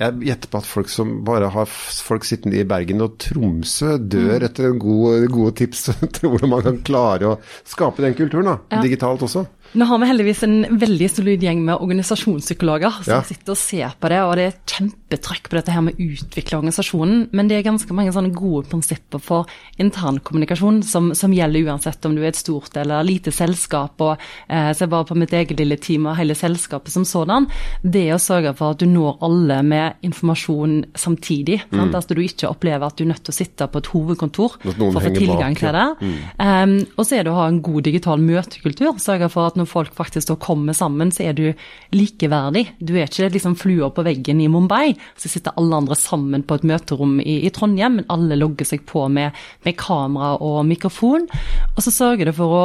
Jeg 0.00 0.16
gjetter 0.24 0.48
på 0.48 0.56
at 0.62 0.64
folk 0.64 0.88
som 0.88 1.10
bare 1.28 1.50
har 1.52 1.66
folk 1.68 2.24
sittende 2.24 2.56
i 2.56 2.64
Bergen 2.64 3.02
og 3.04 3.18
Tromsø, 3.20 3.98
Mm. 3.98 4.08
dør 4.16 4.46
etter 4.48 4.70
en 4.70 4.78
god, 4.80 5.26
gode 5.28 5.52
tips 5.60 5.90
til 6.16 6.30
hvordan 6.32 6.48
man 6.56 6.62
kan 6.64 6.78
klare 6.88 7.34
å 7.34 7.38
skape 7.68 8.00
den 8.00 8.16
kulturen, 8.16 8.48
da. 8.48 8.80
Digitalt 8.80 9.20
også. 9.28 9.44
Nå 9.72 9.86
har 9.86 9.98
vi 10.02 10.06
heldigvis 10.10 10.42
en 10.42 10.56
veldig 10.80 11.08
solid 11.10 11.42
gjeng 11.44 11.60
med 11.64 11.78
organisasjonspsykologer 11.78 13.04
som 13.04 13.12
Ja. 13.14 13.22
sitter 13.22 13.52
og 13.52 13.56
ser 13.58 13.92
på 14.00 14.08
det, 14.10 14.18
og 14.22 14.34
det 14.36 14.46
er 14.48 14.56
kjempetrykk 14.66 15.48
på 15.48 15.56
dette 15.58 15.70
her 15.72 15.80
med 15.86 15.94
å 15.94 16.06
utvikle 16.10 16.58
organisasjonen. 16.58 17.28
Men 17.32 17.46
det 17.48 17.58
er 17.58 17.70
ganske 17.70 17.92
mange 17.94 18.12
sånne 18.12 18.34
gode 18.34 18.66
prinsipper 18.68 19.20
for 19.22 19.46
internkommunikasjon 19.94 20.82
som, 20.82 21.12
som 21.14 21.32
gjelder 21.32 21.66
uansett 21.68 22.04
om 22.08 22.14
du 22.16 22.22
er 22.22 22.28
et 22.32 22.38
stort 22.40 22.74
eller 22.80 23.04
lite 23.06 23.32
selskap. 23.34 24.00
og 24.00 24.18
eh, 24.48 24.72
Se 24.72 24.86
bare 24.90 25.04
på 25.04 25.16
mitt 25.18 25.32
eget 25.36 25.58
lille 25.60 25.76
team 25.76 26.06
og 26.06 26.16
hele 26.16 26.34
selskapet 26.34 26.90
som 26.94 27.04
sådan. 27.04 27.46
Det 27.84 28.08
er 28.08 28.14
å 28.16 28.22
sørge 28.22 28.54
for 28.56 28.74
at 28.74 28.78
du 28.82 28.86
når 28.86 29.18
alle 29.22 29.60
med 29.62 29.94
informasjon 30.06 30.84
samtidig. 30.98 31.60
Sant? 31.70 31.94
At 31.94 32.08
du 32.10 32.20
ikke 32.22 32.48
opplever 32.50 32.86
at 32.86 32.96
du 32.96 33.04
er 33.04 33.12
nødt 33.12 33.24
til 33.26 33.34
å 33.34 33.38
sitte 33.38 33.68
på 33.70 33.78
et 33.82 33.90
hovedkontor 33.94 34.58
Mm. 34.60 34.92
For 34.92 35.00
å 35.00 35.02
få 35.04 35.10
tilgang 35.14 35.54
bak, 35.54 35.62
ja. 35.62 35.70
til 35.70 35.72
det. 35.76 36.10
Um, 36.40 36.72
og 36.98 37.04
så 37.06 37.18
er 37.18 37.24
det 37.24 37.32
å 37.32 37.36
ha 37.36 37.46
en 37.48 37.60
god 37.62 37.82
digital 37.84 38.18
møtekultur. 38.22 38.98
Sørge 39.02 39.28
for 39.30 39.46
at 39.46 39.56
når 39.60 39.70
folk 39.70 39.94
faktisk 39.96 40.34
kommer 40.42 40.76
sammen, 40.76 41.12
så 41.14 41.28
er 41.28 41.36
du 41.36 41.46
likeverdig. 41.94 42.66
Du 42.78 42.94
er 42.96 43.08
ikke 43.08 43.30
liksom 43.36 43.56
flua 43.60 43.90
på 43.94 44.04
veggen 44.06 44.40
i 44.42 44.48
Mumbai, 44.50 44.94
så 45.20 45.30
sitter 45.30 45.56
alle 45.60 45.78
andre 45.82 45.98
sammen 45.98 46.44
på 46.46 46.58
et 46.58 46.66
møterom 46.66 47.18
i, 47.22 47.40
i 47.46 47.52
Trondheim, 47.54 48.00
men 48.00 48.10
alle 48.12 48.38
logger 48.40 48.68
seg 48.68 48.84
på 48.88 49.06
med, 49.12 49.36
med 49.66 49.78
kamera 49.80 50.36
og 50.40 50.62
mikrofon. 50.68 51.28
Og 51.76 51.84
så 51.84 51.94
sørger 51.94 52.30
det 52.30 52.36
for 52.38 52.56
å 52.56 52.64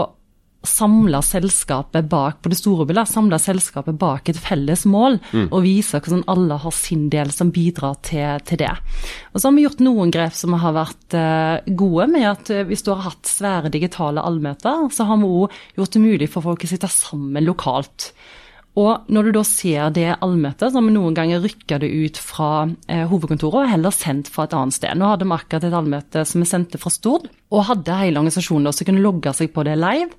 samle 0.69 1.22
selskapet 1.25 2.07
bak 2.12 2.41
på 2.43 2.51
det 2.51 2.60
store 2.60 2.88
bildet, 2.89 3.10
samle 3.12 3.39
selskapet 3.41 3.98
bak 4.00 4.29
et 4.31 4.39
felles 4.39 4.86
mål, 4.89 5.19
og 5.50 5.63
vise 5.65 6.00
hvordan 6.00 6.25
alle 6.31 6.60
har 6.62 6.75
sin 6.75 7.07
del 7.13 7.31
som 7.34 7.51
bidrar 7.55 7.98
til, 8.05 8.41
til 8.48 8.62
det. 8.62 8.72
Og 9.34 9.39
så 9.39 9.50
har 9.50 9.55
vi 9.55 9.65
gjort 9.65 9.84
noen 9.86 10.13
grep 10.13 10.36
som 10.38 10.55
har 10.60 10.75
vært 10.75 11.17
eh, 11.17 11.74
gode, 11.77 12.07
med 12.12 12.27
at 12.29 12.51
eh, 12.53 12.65
hvis 12.67 12.86
du 12.86 12.91
har 12.93 13.05
hatt 13.10 13.29
svære 13.29 13.72
digitale 13.74 14.24
allmøter, 14.24 14.88
så 14.93 15.07
har 15.10 15.22
vi 15.22 15.29
òg 15.29 15.60
gjort 15.77 15.95
det 15.95 16.03
mulig 16.03 16.29
for 16.31 16.45
folk 16.45 16.65
å 16.65 16.72
sitte 16.72 16.91
sammen 16.91 17.45
lokalt. 17.45 18.12
Og 18.75 19.08
når 19.08 19.27
du 19.27 19.32
da 19.38 19.41
ser 19.48 19.91
det 19.96 20.17
allmøtet, 20.20 20.67
så 20.67 20.75
har 20.75 20.84
vi 20.84 20.94
noen 20.98 21.15
ganger 21.15 21.44
rykka 21.46 21.77
det 21.79 21.88
ut 21.88 22.17
fra 22.20 22.65
eh, 22.91 23.05
hovedkontoret 23.08 23.62
og 23.62 23.72
heller 23.72 23.96
sendt 23.96 24.27
fra 24.32 24.50
et 24.50 24.55
annet 24.58 24.75
sted. 24.75 25.00
Nå 25.00 25.08
hadde 25.08 25.27
vi 25.27 25.36
akkurat 25.38 25.67
et 25.70 25.77
allmøte 25.79 26.25
som 26.27 26.44
vi 26.44 26.50
sendte 26.50 26.82
fra 26.82 26.91
Stord, 26.91 27.29
og 27.55 27.63
hadde 27.70 27.96
hele 28.01 28.20
organisasjonen 28.20 28.67
da, 28.67 28.75
som 28.75 28.89
kunne 28.89 29.03
logge 29.05 29.32
seg 29.38 29.53
på 29.55 29.63
det 29.63 29.77
live. 29.79 30.12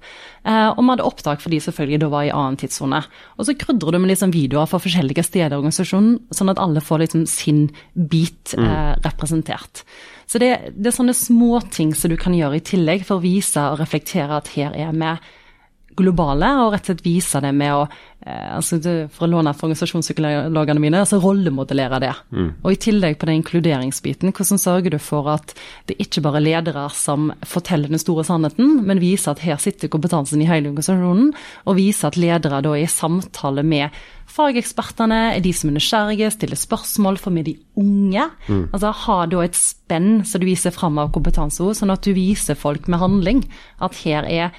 Eh, 0.48 0.70
og 0.70 0.80
vi 0.80 0.88
hadde 0.88 1.08
opptak 1.10 1.44
for 1.44 1.52
de 1.52 1.60
selvfølgelig 1.66 2.00
da 2.06 2.10
var 2.16 2.24
i 2.24 2.32
annen 2.32 2.56
tidssone. 2.62 3.02
Og 3.36 3.48
så 3.48 3.58
krydrer 3.60 3.92
du 3.92 4.00
med 4.00 4.14
liksom 4.14 4.32
videoer 4.32 4.72
fra 4.72 4.80
forskjellige 4.80 5.28
steder 5.28 5.52
i 5.52 5.60
organisasjonen, 5.60 6.18
sånn 6.32 6.54
at 6.54 6.62
alle 6.62 6.84
får 6.84 7.04
liksom 7.04 7.28
sin 7.28 7.66
bit 7.92 8.56
eh, 8.56 8.92
representert. 9.04 9.84
Så 10.24 10.40
det, 10.40 10.54
det 10.72 10.88
er 10.88 10.96
sånne 10.96 11.14
småting 11.14 11.92
som 11.94 12.08
du 12.08 12.16
kan 12.18 12.34
gjøre 12.34 12.56
i 12.56 12.68
tillegg 12.72 13.04
for 13.04 13.20
å 13.20 13.26
vise 13.26 13.68
og 13.74 13.82
reflektere 13.84 14.40
at 14.40 14.56
her 14.56 14.72
er 14.72 14.96
vi 14.96 15.18
globale, 15.96 16.48
og 16.62 16.74
rett 16.74 16.84
og 16.84 16.92
slett 16.92 17.04
vise 17.06 17.40
det 17.42 17.52
med 17.56 17.72
å 17.74 17.82
eh, 17.86 18.56
altså 18.56 18.78
For 19.12 19.26
å 19.26 19.30
låne 19.30 19.54
fra 19.56 19.68
organisasjonspsykologene 19.68 20.82
mine, 20.82 21.02
altså 21.04 21.20
rollemodellere 21.22 22.00
det. 22.02 22.12
Og 22.62 22.72
i 22.72 22.80
tillegg 22.86 23.18
på 23.20 23.28
den 23.28 23.40
inkluderingsbiten, 23.40 24.34
hvordan 24.36 24.60
sørger 24.62 24.96
du 24.96 24.98
for 25.02 25.30
at 25.32 25.54
det 25.88 25.98
ikke 26.02 26.22
bare 26.24 26.40
er 26.42 26.46
ledere 26.48 26.86
som 26.94 27.30
forteller 27.46 27.92
den 27.92 28.02
store 28.02 28.26
sannheten, 28.26 28.82
men 28.86 29.02
viser 29.02 29.34
at 29.34 29.44
her 29.46 29.60
sitter 29.62 29.92
kompetansen 29.92 30.42
i 30.42 30.50
hele 30.50 30.70
organisasjonen, 30.72 31.32
og 31.66 31.78
viser 31.80 32.10
at 32.10 32.20
ledere 32.20 32.62
da 32.64 32.76
er 32.76 32.84
i 32.84 32.90
samtale 32.90 33.64
med 33.66 34.04
fagekspertene, 34.36 35.20
er 35.36 35.42
de 35.44 35.52
som 35.54 35.70
er 35.70 35.76
nysgjerrige, 35.78 36.30
stiller 36.34 36.58
spørsmål, 36.60 37.18
for 37.22 37.34
med 37.34 37.46
de 37.48 37.56
unge. 37.78 38.26
Altså 38.74 38.92
ha 39.06 39.18
da 39.30 39.42
et 39.44 39.58
spenn 39.58 40.24
som 40.26 40.42
du 40.42 40.48
viser 40.48 40.74
fram 40.74 40.98
av 41.00 41.12
kompetanse 41.14 41.62
hos, 41.64 41.80
sånn 41.80 41.94
at 41.94 42.04
du 42.04 42.12
viser 42.16 42.58
folk 42.58 42.90
med 42.90 43.00
handling 43.02 43.44
at 43.80 44.02
her 44.04 44.26
er 44.28 44.56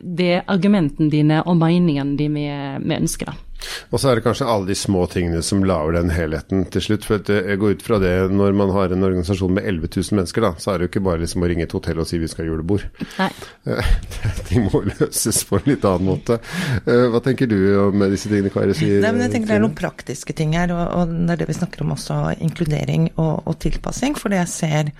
det 0.00 0.42
argumentene 0.48 1.10
dine 1.12 1.42
og 1.44 1.58
meningene 1.60 2.16
dine 2.18 2.48
vi, 2.84 2.96
ønsker. 2.96 3.30
da. 3.30 3.49
Og 3.90 4.00
så 4.00 4.10
er 4.10 4.18
det 4.20 4.24
kanskje 4.24 4.46
alle 4.50 4.66
de 4.70 4.76
små 4.78 5.04
tingene 5.10 5.42
som 5.46 5.64
lager 5.66 5.96
den 5.98 6.10
helheten 6.14 6.64
til 6.72 6.84
slutt. 6.84 7.04
For 7.08 7.20
jeg 7.30 7.58
går 7.60 7.76
ut 7.78 7.82
fra 7.86 7.98
det 8.02 8.12
når 8.32 8.56
man 8.56 8.72
har 8.74 8.92
en 8.94 9.06
organisasjon 9.06 9.54
med 9.56 9.66
11 9.68 9.90
000 9.96 10.18
mennesker, 10.20 10.46
da, 10.46 10.52
så 10.60 10.72
er 10.74 10.78
det 10.80 10.86
jo 10.88 10.92
ikke 10.94 11.04
bare 11.08 11.22
liksom 11.24 11.44
å 11.44 11.50
ringe 11.50 11.66
et 11.68 11.74
hotell 11.76 12.00
og 12.02 12.08
si 12.10 12.20
vi 12.22 12.28
skal 12.30 12.46
ha 12.46 12.50
julebord. 12.52 12.86
Nei. 13.18 13.30
De 14.50 14.62
må 14.64 14.82
løses 14.86 15.42
på 15.48 15.58
en 15.60 15.68
litt 15.70 15.84
annen 15.88 16.08
måte. 16.10 16.38
Eh, 16.84 17.06
Hva 17.12 17.20
tenker 17.24 17.50
du 17.50 17.56
om 17.86 18.06
disse 18.10 18.30
tingene, 18.30 18.52
Kari? 18.54 18.74
sier- 18.78 19.00
Nei, 19.04 19.12
men 19.12 19.26
jeg 19.26 19.34
tenker 19.36 19.52
Det 19.54 19.58
er 19.60 19.64
noen 19.66 19.76
praktiske 19.78 20.34
ting 20.36 20.54
her, 20.58 20.72
og, 20.74 21.10
det 21.10 21.36
er 21.36 21.42
det 21.44 21.50
vi 21.50 21.58
snakker 21.60 21.84
om 21.84 21.94
også, 21.96 22.20
inkludering 22.42 23.10
og, 23.16 23.42
og 23.46 23.58
tilpassing. 23.62 24.16
For 24.18 24.32
det 24.32 24.40
jeg 24.44 24.52
ser 24.54 24.92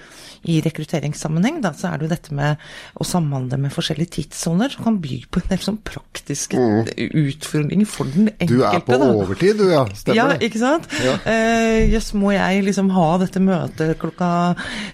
i 0.51 0.61
rekrutteringssammenheng, 0.65 1.59
da, 1.65 1.73
så 1.77 1.91
er 1.91 1.99
det 2.01 2.07
jo 2.09 2.13
dette 2.15 2.35
med 2.37 2.63
å 3.01 3.05
samhandle 3.05 3.59
med 3.61 3.73
forskjellige 3.75 4.15
tidssoner, 4.21 4.73
som 4.73 4.87
kan 4.87 4.97
by 5.03 5.19
på 5.31 5.43
en 5.43 5.51
del 5.51 5.61
sånn 5.67 5.81
praktiske 5.85 6.57
utfordringer 6.97 7.89
for 7.89 8.09
den 8.15 8.31
enkelte. 8.31 8.50
Mm. 8.51 8.61
Du 8.61 8.65
er 8.67 8.85
på 8.85 8.99
da. 8.99 9.09
overtid, 9.15 9.61
du, 9.61 9.67
ja. 9.71 9.85
Ja, 9.87 9.97
Stemmer 9.97 10.35
det? 10.35 10.49
ikke 10.49 10.61
sant? 10.61 10.89
Ja. 11.05 11.17
uh, 11.25 11.79
yes, 11.91 12.11
må 12.19 12.35
jeg 12.35 12.65
liksom 12.67 12.91
ha 12.95 13.07
dette 13.23 13.43
møtet 13.43 13.97
klokka 14.01 14.31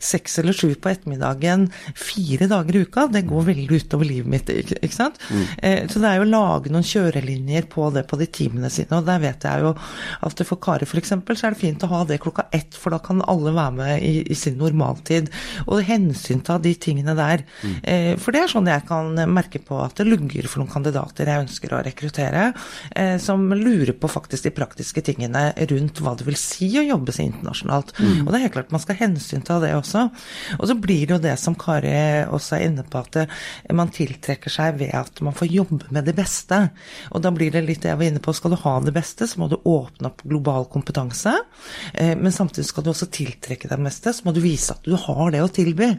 seks 0.03 0.39
eller 0.43 0.57
sju 0.57 0.75
på 0.75 0.93
ettermiddagen 0.93 1.69
fire 1.97 2.49
dager 2.51 2.79
i 2.79 2.85
uka? 2.87 3.07
Det 3.13 3.25
går 3.29 3.49
veldig 3.51 3.81
utover 3.83 4.09
livet 4.09 4.31
mitt, 4.37 4.53
ikke, 4.53 4.81
ikke 4.83 4.99
sant? 4.99 5.21
Mm. 5.31 5.45
Uh, 5.63 5.83
så 5.91 6.03
det 6.03 6.11
er 6.11 6.21
jo 6.21 6.27
å 6.27 6.33
lage 6.33 6.75
noen 6.75 6.87
kjørelinjer 6.87 7.69
på 7.73 7.91
det 7.95 8.07
på 8.11 8.21
de 8.21 8.29
timene 8.41 8.71
sine, 8.73 9.01
og 9.01 9.09
der 9.09 9.23
vet 9.23 9.47
jeg 9.47 9.65
jo 9.65 9.75
at 10.27 10.45
for 10.47 10.61
Kari 10.63 10.87
f.eks. 10.87 11.13
så 11.13 11.49
er 11.49 11.55
det 11.55 11.61
fint 11.61 11.85
å 11.85 11.91
ha 11.91 12.03
det 12.09 12.21
klokka 12.23 12.47
ett, 12.55 12.77
for 12.77 12.95
da 12.95 13.01
kan 13.03 13.23
alle 13.27 13.53
være 13.57 13.75
med 13.77 14.05
i, 14.05 14.15
i 14.31 14.37
sin 14.39 14.59
normaltid. 14.61 15.31
Og 15.67 15.85
hensynta 15.87 16.59
de 16.63 16.75
tingene 16.81 17.17
der. 17.19 17.45
Mm. 17.63 17.77
Eh, 17.83 18.13
for 18.21 18.35
det 18.35 18.45
er 18.45 18.53
sånn 18.53 18.71
jeg 18.71 18.85
kan 18.89 19.13
merke 19.33 19.61
på 19.63 19.79
at 19.83 19.99
det 20.01 20.09
lugger 20.09 20.49
for 20.51 20.63
noen 20.63 20.73
kandidater 20.73 21.31
jeg 21.31 21.47
ønsker 21.47 21.75
å 21.75 21.83
rekruttere, 21.87 22.49
eh, 22.95 23.17
som 23.23 23.46
lurer 23.55 23.95
på 23.95 24.11
faktisk 24.11 24.49
de 24.49 24.53
praktiske 24.57 25.03
tingene 25.07 25.49
rundt 25.71 26.01
hva 26.03 26.17
det 26.19 26.27
vil 26.27 26.39
si 26.41 26.69
å 26.79 26.85
jobbe 26.85 27.15
seg 27.15 27.31
internasjonalt. 27.31 27.95
Og 28.25 28.31
det 28.31 28.39
er 28.39 28.45
helt 28.47 28.57
klart 28.57 28.75
man 28.75 28.83
skal 28.83 28.99
hensynta 28.99 29.59
det 29.63 29.73
også. 29.77 30.07
Og 30.59 30.67
så 30.71 30.77
blir 30.81 31.07
det 31.07 31.17
jo 31.17 31.23
det 31.23 31.37
som 31.41 31.57
Kari 31.59 31.95
også 32.27 32.57
er 32.59 32.67
inne 32.69 32.85
på, 32.87 33.01
at 33.01 33.13
det, 33.17 33.27
man 33.77 33.93
tiltrekker 33.95 34.53
seg 34.53 34.81
ved 34.81 34.95
at 34.97 35.21
man 35.25 35.37
får 35.37 35.53
jobbe 35.53 35.91
med 35.95 36.09
det 36.09 36.17
beste. 36.17 36.61
Og 37.13 37.23
da 37.25 37.33
blir 37.35 37.55
det 37.55 37.65
litt 37.67 37.85
det 37.85 37.93
jeg 37.93 38.01
var 38.01 38.11
inne 38.11 38.23
på, 38.23 38.35
skal 38.37 38.55
du 38.55 38.59
ha 38.63 38.75
det 38.85 38.95
beste, 38.97 39.29
så 39.29 39.41
må 39.41 39.51
du 39.53 39.59
åpne 39.61 40.11
opp 40.11 40.25
global 40.27 40.69
kompetanse. 40.73 41.35
Eh, 41.95 42.15
men 42.19 42.35
samtidig 42.35 42.69
skal 42.71 42.87
du 42.87 42.93
også 42.93 43.11
tiltrekke 43.13 43.69
deg 43.69 43.77
det 43.77 43.87
meste, 43.87 44.15
så 44.17 44.27
må 44.27 44.35
du 44.37 44.43
vise 44.45 44.75
at 44.75 44.87
du 44.87 44.97
har 44.99 45.33
det 45.35 45.43
å 45.45 45.51
tilby. 45.53 45.93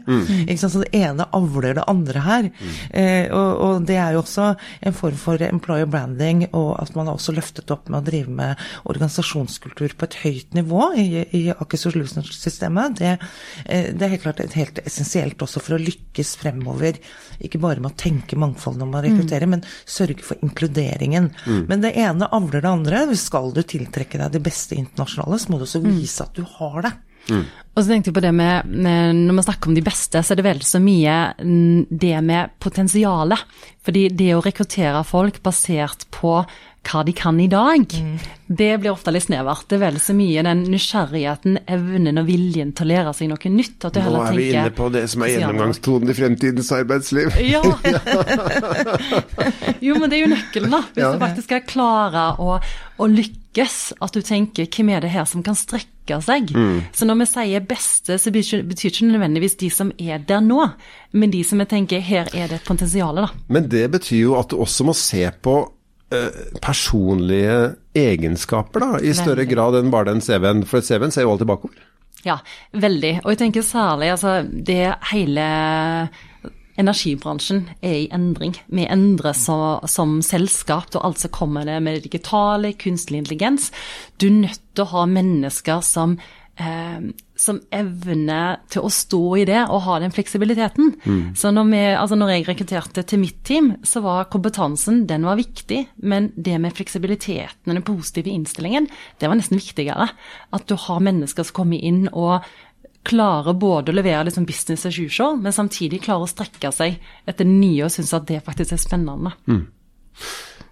Ikke 0.46 0.60
sant? 0.60 0.74
Så 0.74 0.84
det 0.84 0.98
ene 0.98 1.28
avler 1.36 1.78
det 1.78 1.86
andre 1.88 2.24
her. 2.24 2.50
Eh, 2.90 3.26
og, 3.32 3.50
og 3.64 3.88
det 3.88 3.96
er 4.00 4.16
jo 4.16 4.22
også 4.22 4.50
en 4.88 4.96
form 4.96 5.18
for 5.18 5.42
employer 5.44 5.88
branding, 5.90 6.46
og 6.52 6.74
at 6.82 6.94
man 6.98 7.12
også 7.14 7.34
løftet 7.38 7.72
opp 7.74 7.88
med 7.88 8.00
å 8.00 8.06
drive 8.06 8.34
med 8.34 8.66
organisasjonskultur 8.90 9.94
på 9.98 10.08
et 10.08 10.18
høyt 10.24 10.58
nivå 10.58 10.92
i, 10.98 11.08
i 11.38 11.42
Akershus 11.54 11.88
Solutions-systemet. 11.88 12.98
Det, 12.98 13.14
eh, 13.64 13.90
det 13.94 14.04
er 14.04 14.14
helt 14.14 14.26
klart 14.26 14.42
et 14.44 14.56
helt 14.58 14.82
essensielt 14.84 15.40
også 15.44 15.62
for 15.64 15.76
å 15.76 15.82
lykkes 15.82 16.34
fremover. 16.42 16.98
Ikke 17.44 17.60
bare 17.62 17.82
med 17.82 17.92
å 17.92 18.00
tenke 18.00 18.38
mangfold 18.38 18.80
når 18.80 18.90
man 18.92 19.04
rekrutterer, 19.06 19.50
men 19.50 19.64
sørge 19.88 20.24
for 20.26 20.40
inkluderingen. 20.44 21.30
Men 21.70 21.84
det 21.84 21.94
ene 21.98 22.28
avler 22.34 22.64
det 22.64 22.72
andre. 22.72 23.04
Skal 23.18 23.52
du 23.56 23.62
tiltrekke 23.62 24.20
deg 24.20 24.34
det 24.36 24.44
beste 24.44 24.78
internasjonale, 24.78 25.38
så 25.40 25.52
må 25.52 25.60
du 25.60 25.66
også 25.68 25.84
vise 25.84 26.24
at 26.24 26.36
du 26.36 26.44
har 26.58 26.82
det. 26.86 26.94
Og 27.78 27.84
så 27.84 27.92
tenkte 27.92 28.10
jeg 28.10 28.16
på 28.16 28.22
det 28.24 28.32
med, 28.34 28.72
Når 28.74 29.36
man 29.36 29.44
snakker 29.46 29.70
om 29.70 29.76
de 29.78 29.84
beste, 29.86 30.18
så 30.26 30.34
er 30.34 30.40
det 30.40 30.46
vel 30.48 30.64
så 30.66 30.80
mye 30.82 31.14
mm, 31.38 31.84
det 31.94 32.16
med 32.26 32.56
potensialet. 32.58 33.44
Fordi 33.86 34.08
det 34.18 34.32
å 34.34 34.42
rekruttere 34.44 35.04
folk 35.06 35.38
basert 35.46 36.08
på 36.12 36.40
hva 36.88 37.02
de 37.04 37.12
kan 37.12 37.36
i 37.42 37.48
dag, 37.52 37.84
det 38.48 38.68
blir 38.80 38.92
ofte 38.94 39.12
litt 39.12 39.26
snevert. 39.26 39.66
Det 39.68 39.76
er 39.76 39.82
vel 39.82 39.98
så 40.00 40.14
mye 40.16 40.44
den 40.46 40.62
nysgjerrigheten, 40.72 41.58
evnen 41.68 42.20
og 42.22 42.28
viljen 42.30 42.70
til 42.76 42.86
å 42.86 42.88
lære 42.92 43.12
seg 43.18 43.28
noe 43.28 43.50
nytt. 43.52 43.84
At 43.84 43.98
du 43.98 44.00
Nå 44.00 44.22
er 44.22 44.30
vi 44.32 44.46
tenker 44.48 44.62
inne 44.62 44.72
på 44.78 44.86
det 44.94 45.02
som 45.12 45.24
er 45.26 45.34
gjennomgangstonen 45.34 46.12
i 46.12 46.16
fremtidens 46.16 46.70
arbeidsliv. 46.78 47.34
Ja. 47.54 47.60
jo, 49.84 49.98
men 49.98 50.08
det 50.08 50.18
er 50.18 50.24
jo 50.24 50.30
nøkkelen, 50.32 50.72
da. 50.72 50.80
Hvis 50.94 51.04
Ja. 51.04 51.12
du 51.12 51.20
faktisk 51.22 51.50
skal 51.50 51.62
klare 51.68 52.24
å, 52.40 52.56
å 52.98 53.08
lykkes, 53.10 53.76
at 54.00 54.16
du 54.16 54.22
tenker 54.24 54.68
hvem 54.72 54.94
er 54.96 55.04
det 55.04 55.12
her 55.12 55.28
som 55.28 55.44
kan 55.44 55.58
strekke 55.58 56.22
seg. 56.24 56.54
Så 56.96 57.04
når 57.08 57.20
vi 57.20 57.26
sier 57.28 57.66
beste, 57.68 58.18
så 58.18 58.32
betyr 58.32 58.64
ikke 58.90 59.08
nødvendigvis 59.10 59.58
de 59.60 59.70
som 59.72 59.92
er 59.98 60.22
der 60.28 60.40
nå, 60.44 60.60
men 61.12 61.32
de 61.34 61.42
som 61.46 61.60
jeg 61.62 61.70
tenker 61.72 62.04
her 62.04 62.30
er 62.32 62.50
det 62.50 62.60
et 62.60 62.68
potensial, 62.68 63.20
da. 63.20 63.28
Men 63.48 63.68
det 63.70 63.86
betyr 63.94 64.22
jo 64.22 64.38
at 64.40 64.50
du 64.50 64.58
også 64.62 64.88
må 64.88 64.96
se 64.96 65.24
på 65.42 65.58
eh, 66.14 66.40
personlige 66.64 67.58
egenskaper, 67.98 68.84
da, 68.84 69.02
i 69.02 69.14
større 69.16 69.46
grad 69.50 69.78
enn 69.80 69.92
bare 69.94 70.12
den 70.12 70.24
CV-en. 70.24 70.64
For 70.68 70.84
CV-en 70.84 71.14
ser 71.14 71.28
jo 71.28 71.34
alltid 71.34 71.50
bakover. 71.50 71.86
Ja, 72.26 72.40
veldig. 72.74 73.20
Og 73.22 73.32
jeg 73.32 73.40
tenker 73.44 73.62
særlig 73.62 74.10
altså 74.16 74.40
det 74.42 74.82
hele 75.12 75.44
Energibransjen 76.78 77.64
er 77.82 77.94
i 78.04 78.08
endring. 78.14 78.54
Vi 78.70 78.84
endrer 78.86 79.34
så, 79.34 79.80
som 79.90 80.20
selskap 80.22 80.94
og 80.94 81.08
alt 81.08 81.24
som 81.24 81.32
kommer 81.34 81.66
det 81.66 81.80
med 81.82 81.98
det 81.98 82.04
digitale, 82.06 82.70
kunstig 82.78 83.18
intelligens. 83.18 83.72
Du 84.22 84.28
er 84.28 84.36
nødt 84.44 84.62
til 84.78 84.84
å 84.84 84.92
ha 84.92 85.06
mennesker 85.10 85.82
som, 85.82 86.14
eh, 86.58 87.08
som 87.38 87.60
evner 87.74 88.58
til 88.70 88.84
å 88.84 88.90
stå 88.92 89.22
i 89.38 89.46
det 89.48 89.60
og 89.70 89.84
ha 89.86 89.98
den 90.02 90.14
fleksibiliteten. 90.14 90.92
Så 91.38 91.52
når, 91.54 91.68
vi, 91.70 91.82
altså 91.94 92.18
når 92.18 92.32
jeg 92.34 92.46
rekrutterte 92.48 93.04
til 93.06 93.22
mitt 93.22 93.40
team, 93.46 93.72
så 93.86 94.02
var 94.04 94.28
kompetansen 94.32 95.04
den 95.08 95.26
var 95.28 95.38
viktig, 95.38 95.84
men 96.02 96.32
det 96.36 96.58
med 96.60 96.74
fleksibiliteten 96.76 97.70
og 97.70 97.78
den 97.78 97.86
positive 97.86 98.32
innstillingen, 98.34 98.88
det 99.20 99.30
var 99.30 99.38
nesten 99.38 99.60
viktigere. 99.60 100.10
At 100.50 100.66
du 100.66 100.74
har 100.74 101.04
mennesker 101.04 101.46
som 101.46 101.60
kommer 101.62 101.78
inn 101.78 102.08
og 102.10 102.42
klarer 103.08 103.56
både 103.56 103.92
å 103.92 103.96
levere 103.96 104.26
liksom 104.28 104.46
business 104.48 104.84
as 104.88 104.98
usual, 104.98 105.38
men 105.40 105.54
samtidig 105.54 106.02
klarer 106.04 106.26
å 106.26 106.30
strekke 106.30 106.72
seg 106.74 106.98
etter 107.28 107.48
nye 107.48 107.86
og 107.86 107.94
synes 107.94 108.14
at 108.16 108.28
det 108.28 108.42
faktisk 108.44 108.74
er 108.74 108.82
spennende. 108.82 109.36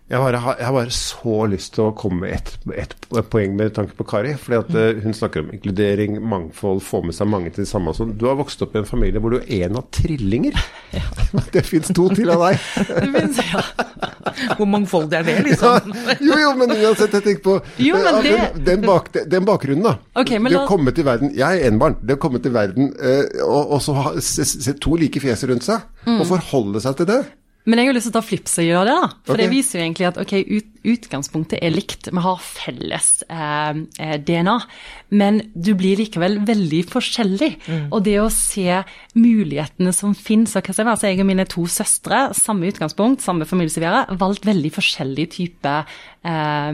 Jeg, 0.06 0.20
bare, 0.22 0.38
har- 0.38 0.58
jeg 0.60 0.70
bare 0.70 0.90
så 0.94 1.32
lyst 1.50 1.72
til 1.74 1.82
å 1.88 1.94
komme 1.98 2.20
med 2.20 2.30
ett 2.36 2.52
et, 2.78 2.92
poeng 3.30 3.56
med 3.58 3.72
tanke 3.74 3.96
på 3.98 4.04
Kari. 4.06 4.34
fordi 4.38 4.58
at 4.60 4.68
eh, 4.78 5.00
Hun 5.02 5.12
snakker 5.18 5.42
om 5.42 5.48
inkludering, 5.50 6.20
mangfold, 6.22 6.78
få 6.86 7.00
med 7.04 7.14
seg 7.16 7.26
mange 7.26 7.50
til 7.50 7.64
det 7.64 7.68
samme. 7.70 7.90
sånn. 7.92 8.12
Du 8.16 8.26
har 8.28 8.36
vokst 8.38 8.62
opp 8.62 8.76
i 8.76 8.78
en 8.78 8.86
familie 8.86 9.18
hvor 9.18 9.30
du 9.34 9.38
er 9.40 9.64
en 9.66 9.76
av 9.80 9.88
trillinger. 9.90 10.54
Det 11.52 11.64
fins 11.66 11.88
to 11.90 12.06
til 12.14 12.30
av 12.30 12.38
deg. 12.44 12.60
Det 12.86 13.08
finnes, 13.16 13.40
ja. 13.50 13.64
Hvor 14.56 14.68
mangfoldig 14.70 15.18
er 15.18 15.26
det, 15.26 15.34
Ja, 15.40 15.42
liksom? 15.48 15.90
jo, 16.22 16.38
jo, 16.38 16.52
men 16.60 16.70
uansett, 16.76 17.12
jeg 17.16 17.24
tenker 17.26 17.42
på 17.42 17.56
Jo, 17.82 17.96
men 17.98 18.14
eh, 18.14 18.22
det- 18.22 18.36
den, 18.54 18.64
den, 18.68 18.84
bak, 18.86 19.10
den 19.34 19.44
bakgrunnen, 19.48 19.82
da. 19.88 19.96
Okay, 20.22 20.38
men 20.38 20.52
det 20.52 20.60
å 20.60 20.62
la- 20.62 20.68
komme 20.70 20.94
til 20.94 21.04
verden 21.08 21.34
Jeg 21.34 21.60
er 21.64 21.66
enebarn. 21.72 21.96
Det 22.06 22.14
å 22.14 22.22
komme 22.22 22.38
til 22.44 22.54
verden 22.54 22.92
eh, 23.02 23.24
og, 23.42 23.72
og 23.74 23.82
så 23.82 23.94
ha 23.98 24.14
se, 24.22 24.46
se 24.46 24.76
to 24.78 24.94
like 25.02 25.18
fjes 25.18 25.42
rundt 25.50 25.66
seg, 25.66 25.82
Mm. 26.06 26.20
og 26.22 26.28
forholde 26.30 26.78
seg 26.84 26.94
til 27.00 27.06
det. 27.10 27.18
Men 27.66 27.80
jeg 27.80 27.88
har 27.88 27.96
lyst 27.96 28.06
til 28.06 28.14
å 28.14 28.18
ta 28.20 28.22
flipsida 28.22 28.74
av 28.78 28.86
det, 28.86 28.94
da. 28.94 29.06
For 29.26 29.34
okay. 29.34 29.42
det 29.42 29.50
viser 29.50 29.78
jo 29.78 29.84
egentlig 29.84 30.06
at 30.06 30.18
ok, 30.22 30.34
ut, 30.46 30.68
utgangspunktet 30.86 31.58
er 31.66 31.74
likt. 31.74 32.10
Vi 32.14 32.22
har 32.22 32.44
felles 32.44 33.08
eh, 33.26 33.80
eh, 34.02 34.14
DNA. 34.22 34.54
Men 35.18 35.40
du 35.54 35.72
blir 35.78 35.98
likevel 35.98 36.38
veldig 36.46 36.82
forskjellig. 36.92 37.50
Og 37.90 37.98
det 38.06 38.16
å 38.22 38.28
se 38.30 38.82
mulighetene 39.18 39.94
som 39.94 40.14
finnes 40.14 40.54
og 40.54 40.66
hva 40.66 40.76
som 40.76 40.86
er, 40.86 40.92
altså 40.94 41.10
Jeg 41.10 41.22
og 41.24 41.28
mine 41.32 41.48
to 41.50 41.66
søstre, 41.70 42.28
samme 42.38 42.70
utgangspunkt, 42.70 43.24
samme 43.26 43.48
familie 43.50 43.74
som 43.74 43.82
vi 43.82 43.90
har, 43.90 44.14
valgt 44.22 44.46
veldig 44.46 44.72
forskjellige 44.76 45.34
typer 45.40 45.98
eh, 46.22 46.70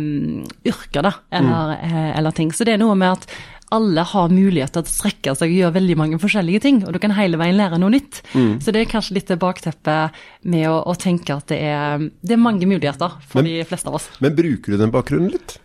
yrker, 0.69 1.09
da. 1.09 1.17
Eller, 1.41 1.75
mm. 1.81 1.99
eller 2.21 2.37
ting. 2.37 2.53
Så 2.53 2.69
det 2.69 2.77
er 2.77 2.85
noe 2.85 2.99
med 3.01 3.17
at 3.17 3.33
alle 3.73 4.05
har 4.13 4.29
muligheter 4.33 4.85
til 4.85 4.93
å 4.93 4.97
strekke 4.99 5.35
seg 5.39 5.51
og 5.51 5.57
gjøre 5.59 5.75
veldig 5.79 5.97
mange 5.99 6.21
forskjellige 6.23 6.61
ting, 6.67 6.81
og 6.87 6.93
du 6.93 7.01
kan 7.03 7.15
hele 7.17 7.41
veien 7.41 7.57
lære 7.59 7.81
noe 7.81 7.95
nytt. 7.95 8.21
Så 8.63 8.73
det 8.75 8.83
er 8.85 8.91
kanskje 8.93 9.17
litt 9.19 9.33
det 9.33 9.39
bakteppet 9.43 10.21
med 10.45 10.69
å, 10.69 10.79
å 10.85 10.95
tenke 11.01 11.35
at 11.39 11.49
det 11.53 11.59
er, 11.65 12.05
det 12.23 12.37
er 12.37 12.43
mange 12.43 12.69
muligheter 12.69 13.17
for 13.27 13.41
Men- 13.43 13.51
de 13.51 13.65
fleste 13.69 13.89
av 13.89 13.97
oss. 14.01 14.11
Men 14.21 14.37
bruker 14.37 14.73
du 14.77 14.81
den 14.85 14.93
bakgrunnen 14.95 15.33
litt? 15.35 15.57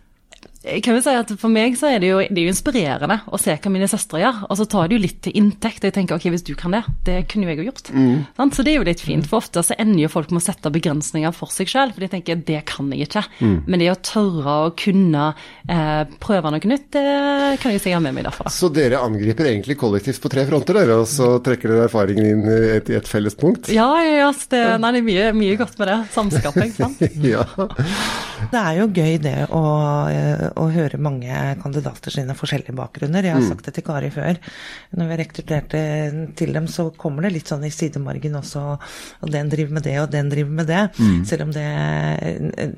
Kan 0.84 0.96
vi 0.98 1.02
si 1.04 1.14
at 1.16 1.30
For 1.40 1.52
meg 1.52 1.76
så 1.78 1.88
er 1.92 2.02
det 2.02 2.10
jo, 2.10 2.18
det 2.22 2.40
er 2.42 2.48
jo 2.48 2.52
inspirerende 2.52 3.20
å 3.32 3.38
se 3.40 3.54
hva 3.56 3.72
mine 3.72 3.88
søstre 3.90 4.20
gjør, 4.22 4.42
og 4.48 4.58
så 4.60 4.66
tar 4.70 4.88
det 4.90 4.98
jo 4.98 5.02
litt 5.04 5.20
til 5.24 5.36
inntekt. 5.38 5.82
og 5.82 5.88
Jeg 5.90 5.96
tenker 5.98 6.18
ok, 6.18 6.28
hvis 6.34 6.44
du 6.46 6.54
kan 6.58 6.74
det, 6.76 6.82
det 7.06 7.18
kunne 7.30 7.46
jo 7.48 7.52
jeg 7.54 7.60
jo 7.62 7.68
gjort. 7.70 7.90
Sant? 8.36 8.56
Så 8.58 8.64
det 8.66 8.74
er 8.74 8.78
jo 8.80 8.86
litt 8.88 9.02
fint, 9.04 9.26
for 9.28 9.40
ofte 9.42 9.62
så 9.64 9.76
ender 9.80 10.04
jo 10.04 10.10
folk 10.12 10.32
med 10.34 10.42
å 10.42 10.46
sette 10.48 10.72
begrensninger 10.74 11.34
for 11.36 11.52
seg 11.54 11.70
sjøl, 11.70 11.92
for 11.94 12.04
de 12.04 12.10
tenker 12.12 12.40
det 12.48 12.60
kan 12.68 12.90
jeg 12.92 13.08
ikke. 13.08 13.24
Men 13.40 13.80
det 13.82 13.90
å 13.92 13.98
tørre 14.04 14.56
å 14.68 14.72
kunne 14.78 15.30
eh, 15.68 16.02
prøve 16.22 16.52
noe 16.54 16.70
nytt, 16.72 16.88
det 16.94 17.58
kan 17.62 17.72
jeg 17.74 17.82
si 17.82 17.92
jeg 17.92 17.98
har 17.98 18.04
med 18.04 18.16
meg 18.18 18.26
derfra. 18.28 18.50
Så 18.52 18.70
dere 18.74 19.00
angriper 19.04 19.48
egentlig 19.50 19.78
kollektivt 19.80 20.20
på 20.22 20.32
tre 20.32 20.44
fronter, 20.48 20.78
dere, 20.80 21.00
og 21.02 21.08
så 21.10 21.36
trekker 21.44 21.72
dere 21.72 21.86
erfaringen 21.88 22.28
inn 22.32 22.44
i 22.48 22.58
et, 22.76 22.90
et 22.98 23.08
felles 23.08 23.36
punkt? 23.38 23.70
Ja, 23.72 23.88
ja, 24.04 24.14
ja. 24.24 24.30
Det, 24.48 24.62
nei, 24.82 24.92
det 24.94 25.00
er 25.02 25.06
mye, 25.08 25.28
mye 25.36 25.56
godt 25.60 25.78
med 25.80 25.90
det. 25.92 25.98
Samskaping, 26.14 26.74
sant. 26.76 27.04
Ja. 27.28 27.42
Det 28.48 28.58
er 28.60 28.76
jo 28.78 28.84
gøy 28.94 29.16
det 29.20 29.34
å, 29.52 29.60
eh, 30.12 30.44
å 30.58 30.66
høre 30.74 30.98
mange 31.00 31.30
kandidater 31.62 32.10
sine 32.14 32.34
forskjellige 32.36 32.74
bakgrunner. 32.76 33.24
Jeg 33.24 33.34
har 33.36 33.44
sagt 33.48 33.64
det 33.68 33.74
til 33.78 33.84
Kari 33.86 34.10
før. 34.14 34.38
Når 34.98 35.08
vi 35.12 35.18
rekrutterte 35.22 35.82
til 36.36 36.52
dem, 36.56 36.66
så 36.70 36.88
kommer 36.96 37.22
det 37.26 37.32
litt 37.36 37.50
sånn 37.50 37.64
i 37.68 37.70
sidemargen 37.74 38.34
også. 38.40 38.64
Og 39.22 39.30
den 39.34 39.48
driver 39.52 39.72
med 39.78 39.86
det, 39.88 39.96
og 40.02 40.10
den 40.10 40.28
driver 40.32 40.50
med 40.60 40.66
det. 40.66 40.82
Selv 41.30 41.46
om 41.48 41.52
det, 41.54 41.66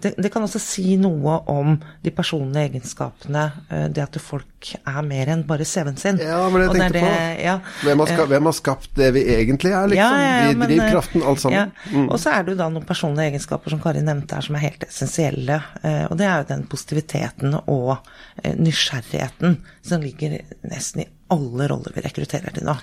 det 0.03 0.15
Det 0.21 0.33
kan 0.33 0.43
også 0.47 0.61
si 0.63 0.97
noe 1.01 1.41
om 1.51 1.79
de 2.05 2.11
personlige 2.11 2.69
egenskapene. 2.71 3.53
eh, 3.71 3.89
Det 3.89 4.03
at 4.03 4.21
folk 4.21 4.47
er 4.79 4.99
mer 5.07 5.31
enn 5.33 5.43
bare 5.49 5.65
CV-en 5.67 5.97
sin. 6.01 6.19
Ja, 6.21 6.41
men 6.53 6.65
jeg 6.65 6.75
tenkte 6.75 6.95
det 6.97 7.03
på 7.05 7.13
ja. 7.45 7.55
hvem, 7.85 8.03
har 8.03 8.11
skapt, 8.11 8.31
hvem 8.33 8.49
har 8.51 8.57
skapt 8.57 8.91
det 8.99 9.09
vi 9.17 9.23
egentlig 9.35 9.73
er, 9.73 9.91
liksom? 9.93 10.17
Ja, 10.21 10.33
ja, 10.45 10.57
men, 10.57 10.69
drivkraften, 10.71 11.25
alt 11.27 11.43
sammen. 11.45 11.73
Mm. 11.93 12.09
Og 12.09 12.21
så 12.21 12.35
er 12.35 12.45
det 12.45 12.55
jo 12.55 12.61
da 12.61 12.69
noen 12.73 12.89
personlige 12.89 13.33
egenskaper 13.33 13.75
som 13.75 13.81
Kari 13.83 14.03
nevnte 14.05 14.37
her, 14.37 14.47
som 14.47 14.59
er 14.59 14.67
helt 14.67 14.85
essensielle. 14.89 15.61
eh, 15.83 16.05
Og 16.11 16.19
det 16.21 16.29
er 16.29 16.43
jo 16.43 16.51
den 16.53 16.67
positiviteten 16.71 17.57
og 17.63 17.97
eh, 18.43 18.55
nysgjerrigheten 18.59 19.59
som 19.87 20.05
ligger 20.05 20.39
nesten 20.69 21.05
i 21.05 21.09
alle 21.31 21.69
roller 21.71 21.95
vi 21.95 22.05
rekrutterer 22.05 22.53
til 22.57 22.67
nå. 22.67 22.77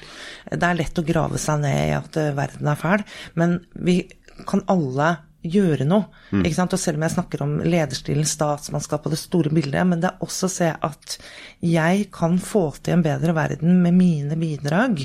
Det 0.50 0.63
er 0.63 0.80
lett 0.80 1.00
å 1.02 1.06
grave 1.06 1.40
seg 1.42 1.62
ned 1.66 1.80
i 1.90 1.96
at 1.98 2.20
eh, 2.20 2.34
verden 2.38 2.72
er 2.72 2.80
fæl, 2.80 3.06
men 3.38 3.60
vi 3.74 4.02
kan 4.48 4.62
alle 4.72 5.16
gjøre 5.51 5.86
noe. 5.88 6.10
Ikke 6.41 6.57
sant? 6.57 6.73
Og 6.75 6.81
selv 6.81 6.99
om 6.99 7.05
jeg 7.05 7.15
snakker 7.15 7.43
om 7.45 7.53
lederstilen, 7.63 8.27
statsmannskap 8.27 9.05
og 9.07 9.13
det 9.13 9.19
store 9.21 9.51
bildet, 9.53 9.86
men 9.88 10.01
det 10.03 10.10
er 10.12 10.25
også 10.25 10.49
å 10.49 10.51
se 10.51 10.71
at 10.73 11.17
jeg 11.63 12.07
kan 12.13 12.36
få 12.43 12.65
til 12.83 12.97
en 12.97 13.03
bedre 13.05 13.33
verden 13.33 13.79
med 13.81 13.95
mine 13.97 14.36
bidrag, 14.38 14.99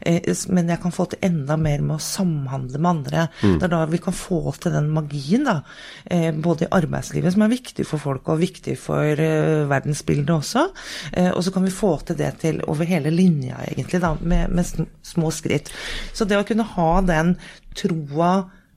eh, 0.00 0.30
men 0.48 0.72
jeg 0.72 0.80
kan 0.82 0.94
få 0.94 1.06
til 1.12 1.22
enda 1.28 1.58
mer 1.60 1.84
med 1.84 1.98
å 1.98 2.02
samhandle 2.02 2.80
med 2.80 2.90
andre. 2.90 3.26
Det 3.60 3.68
er 3.68 3.72
da 3.74 3.82
vi 3.90 4.00
kan 4.02 4.16
få 4.16 4.40
til 4.62 4.74
den 4.74 4.88
magien, 4.94 5.44
da. 5.46 5.60
eh, 6.06 6.30
Både 6.32 6.66
i 6.66 6.72
arbeidslivet, 6.72 7.34
som 7.34 7.44
er 7.44 7.52
viktig 7.52 7.86
for 7.86 8.02
folk, 8.02 8.28
og 8.32 8.40
viktig 8.42 8.78
for 8.80 9.04
eh, 9.20 9.62
verdensbildet 9.70 10.32
også. 10.34 10.64
Og 11.36 11.42
så 11.44 11.52
kan 11.52 11.64
vi 11.66 11.70
få 11.74 11.92
til 12.06 12.16
det 12.18 12.32
til 12.42 12.60
over 12.70 12.88
hele 12.88 13.10
linja, 13.12 13.60
egentlig, 13.68 14.00
da, 14.02 14.14
med, 14.20 14.50
med 14.50 14.88
små 15.06 15.30
skritt. 15.34 15.70
Så 16.12 16.26
det 16.28 16.38
å 16.40 16.46
kunne 16.48 16.66
ha 16.74 16.90
den 17.06 17.36
troa 17.78 18.32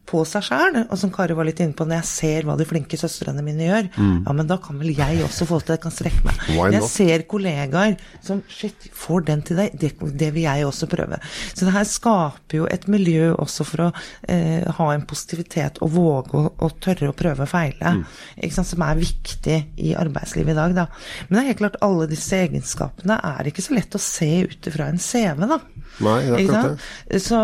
på 0.05 0.21
seg 0.27 0.45
sjæl, 0.45 0.77
og 0.85 0.97
som 0.99 1.11
Kari 1.13 1.35
var 1.37 1.47
litt 1.47 1.59
inne 1.63 1.75
på, 1.77 1.87
når 1.87 1.99
jeg 2.01 2.09
ser 2.09 2.47
hva 2.47 2.55
de 2.59 2.67
flinke 2.67 2.97
søstrene 2.99 3.43
mine 3.45 3.67
gjør, 3.67 3.89
ja, 3.97 4.35
men 4.37 4.49
da 4.49 4.57
kan 4.61 4.77
vel 4.81 4.93
jeg 4.95 5.23
også 5.25 5.47
få 5.49 5.59
til 5.61 5.73
det, 5.73 5.77
jeg 5.79 5.83
kan 5.85 5.95
strekke 5.95 6.25
meg. 6.27 6.41
Jeg 6.75 6.89
ser 6.91 7.25
kollegaer 7.29 7.97
som 8.25 8.41
shit, 8.51 8.89
får 8.95 9.25
den 9.29 9.43
til 9.45 9.61
deg, 9.61 9.77
det, 9.81 9.93
det 10.19 10.31
vil 10.35 10.45
jeg 10.45 10.67
også 10.67 10.89
prøve. 10.91 11.19
Så 11.53 11.65
det 11.65 11.75
her 11.75 11.87
skaper 11.89 12.59
jo 12.61 12.69
et 12.71 12.87
miljø 12.91 13.31
også 13.33 13.67
for 13.67 13.87
å 13.87 13.89
eh, 14.31 14.65
ha 14.77 14.89
en 14.93 15.05
positivitet 15.09 15.81
og 15.85 15.93
våge 15.95 16.37
å, 16.37 16.51
å 16.53 16.71
tørre 16.81 17.11
å 17.11 17.17
prøve 17.17 17.45
og 17.45 17.51
feile, 17.51 17.95
ikke 18.37 18.59
sant, 18.59 18.71
som 18.71 18.85
er 18.85 19.01
viktig 19.01 19.59
i 19.81 19.95
arbeidslivet 19.97 20.53
i 20.55 20.59
dag. 20.59 20.75
Da. 20.77 20.87
Men 21.27 21.39
det 21.39 21.43
er 21.43 21.49
helt 21.51 21.63
klart, 21.63 21.79
alle 21.85 22.09
disse 22.11 22.37
egenskapene 22.45 23.19
er 23.35 23.49
ikke 23.49 23.65
så 23.65 23.77
lett 23.77 23.97
å 23.97 24.01
se 24.01 24.31
ut 24.45 24.69
ifra 24.69 24.91
en 24.91 25.01
CV, 25.01 25.45
da. 25.49 25.59
Nei, 26.03 26.17
det 26.25 26.31
er 26.33 26.41
Ikke 26.43 26.59
akkurat 26.59 26.81
sant? 26.81 27.23
Så, 27.23 27.39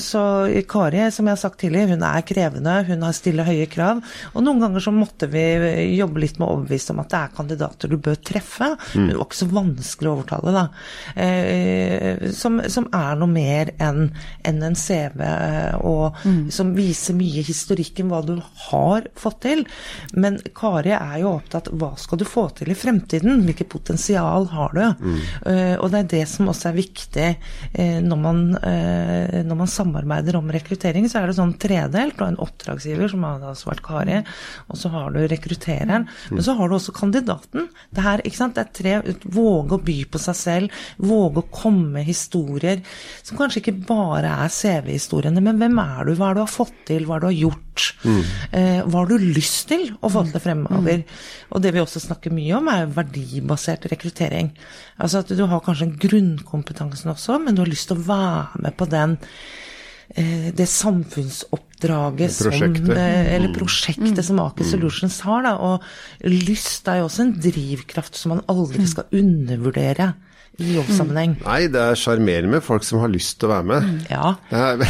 så 0.00 0.22
Kari, 0.70 1.02
som 1.12 1.28
jeg 1.28 1.36
har 1.36 1.40
sagt 1.40 1.60
tidligere, 1.60 1.96
hun 1.96 1.99
er 2.06 2.26
krevende, 2.26 2.76
hun 2.88 3.06
har 3.06 3.16
stille 3.16 3.46
høye 3.46 3.68
krav. 3.70 4.02
Og 4.34 4.44
noen 4.44 4.62
ganger 4.64 4.84
så 4.84 4.94
måtte 4.94 5.28
vi 5.30 5.44
jobbe 5.96 6.22
litt 6.24 6.40
med 6.40 6.46
å 6.48 6.56
overbevise 6.56 6.94
om 6.94 7.02
at 7.02 7.12
det 7.12 7.20
er 7.20 7.36
kandidater 7.36 7.92
du 7.92 7.98
bør 8.00 8.18
treffe. 8.20 8.72
Men 8.94 9.12
det 9.12 9.18
var 9.18 9.28
ikke 9.28 9.40
så 9.40 9.50
vanskelig 9.50 10.10
å 10.10 10.14
overtale, 10.18 10.54
da. 10.56 10.64
Eh, 11.26 12.28
som, 12.36 12.60
som 12.70 12.88
er 12.96 13.20
noe 13.20 13.30
mer 13.30 13.74
enn 13.80 14.08
enn 14.46 14.62
en 14.64 14.76
CV, 14.78 15.20
og 15.86 16.20
som 16.52 16.72
viser 16.76 17.16
mye 17.18 17.42
historikken 17.46 18.10
hva 18.10 18.20
du 18.26 18.36
har 18.70 19.06
fått 19.18 19.42
til. 19.46 19.64
Men 20.12 20.38
Kari 20.56 20.92
er 20.96 21.18
jo 21.22 21.34
opptatt 21.36 21.70
hva 21.80 21.92
skal 22.00 22.20
du 22.20 22.26
få 22.28 22.48
til 22.56 22.72
i 22.72 22.78
fremtiden? 22.78 23.44
Hvilket 23.46 23.70
potensial 23.72 24.48
har 24.52 24.76
du? 24.76 24.82
Eh, 25.50 25.76
og 25.78 25.90
det 25.92 26.02
er 26.02 26.10
det 26.14 26.24
som 26.30 26.50
også 26.50 26.70
er 26.70 26.78
viktig 26.78 27.28
eh, 27.28 27.98
når, 28.04 28.20
man, 28.20 28.42
eh, 28.66 29.40
når 29.46 29.60
man 29.62 29.70
samarbeider 29.70 30.38
om 30.40 30.50
rekruttering. 30.52 31.08
Så 31.10 31.20
er 31.20 31.30
det 31.30 31.38
sånn 31.38 31.56
tredelt. 31.90 32.20
Har 32.20 32.32
en 32.32 32.40
oppdragsgiver, 32.40 33.08
som 33.10 33.24
har 33.24 33.42
altså 33.44 33.70
vært 33.70 33.82
Kari, 33.84 34.18
og 34.68 34.78
så 34.78 34.90
har 34.92 35.10
du 35.14 35.20
rekruttereren. 35.28 36.08
Men 36.30 36.44
så 36.44 36.54
har 36.58 36.68
du 36.68 36.76
også 36.76 36.94
kandidaten. 36.96 37.68
Det 37.90 38.04
her, 38.04 38.22
ikke 38.24 38.36
sant? 38.36 38.56
Det 38.56 38.66
er 38.66 38.74
tre 38.74 39.16
Våge 39.30 39.76
å 39.76 39.82
by 39.82 39.98
på 40.10 40.20
seg 40.20 40.36
selv. 40.36 40.80
Våge 40.98 41.42
å 41.42 41.50
komme 41.50 41.98
med 41.98 42.08
historier 42.08 42.82
som 43.22 43.38
kanskje 43.38 43.60
ikke 43.62 43.78
bare 43.88 44.32
er 44.44 44.52
CV-historiene, 44.52 45.42
men 45.44 45.60
hvem 45.60 45.78
er 45.82 46.08
du? 46.08 46.14
Hva 46.14 46.30
er 46.30 46.38
det 46.38 46.40
du 46.40 46.46
har 46.46 46.52
fått 46.52 46.76
til? 46.88 47.06
Hva 47.06 47.16
er 47.16 47.22
det 47.22 47.28
du 47.28 47.30
har 47.30 47.40
gjort? 47.40 47.86
Eh, 48.52 48.80
hva 48.84 49.02
har 49.02 49.08
du 49.08 49.16
lyst 49.22 49.70
til 49.70 49.86
å 50.00 50.10
få 50.12 50.24
til 50.28 50.42
fremover? 50.42 51.04
Og 51.50 51.62
det 51.64 51.72
vi 51.74 51.82
også 51.82 52.02
snakker 52.02 52.34
mye 52.34 52.58
om, 52.58 52.68
er 52.72 52.92
verdibasert 52.92 53.88
rekruttering. 53.92 54.52
Altså 55.00 55.24
at 55.24 55.32
du 55.32 55.44
har 55.48 55.64
kanskje 55.64 55.88
en 55.88 55.98
grunnkompetansen 56.00 57.12
også, 57.14 57.40
men 57.40 57.56
du 57.56 57.64
har 57.64 57.70
lyst 57.70 57.90
til 57.90 58.00
å 58.00 58.06
være 58.10 58.64
med 58.66 58.76
på 58.76 58.88
den 58.90 59.18
det 60.56 60.66
samfunnsoppdraget 60.66 62.34
Prosjektet. 62.34 62.86
som 62.86 62.96
eh, 62.96 63.34
Eller 63.36 63.54
prosjektet 63.54 64.24
som 64.26 64.40
Aker 64.42 64.66
Solutions 64.66 65.20
har, 65.26 65.44
da. 65.46 65.54
Og 65.58 66.26
lyst 66.26 66.88
er 66.90 67.00
jo 67.00 67.06
også 67.08 67.28
en 67.28 67.36
drivkraft 67.38 68.18
som 68.18 68.34
man 68.34 68.42
aldri 68.50 68.88
skal 68.90 69.08
undervurdere 69.12 70.12
i 70.60 70.74
jobbsammenheng. 70.74 71.38
Nei, 71.46 71.60
det 71.72 71.80
er 71.80 71.96
sjarmerende 71.96 72.56
med 72.56 72.64
folk 72.66 72.84
som 72.84 73.00
har 73.00 73.12
lyst 73.12 73.38
til 73.40 73.48
å 73.48 73.54
være 73.54 73.68
med. 73.70 74.10
Ja. 74.10 74.34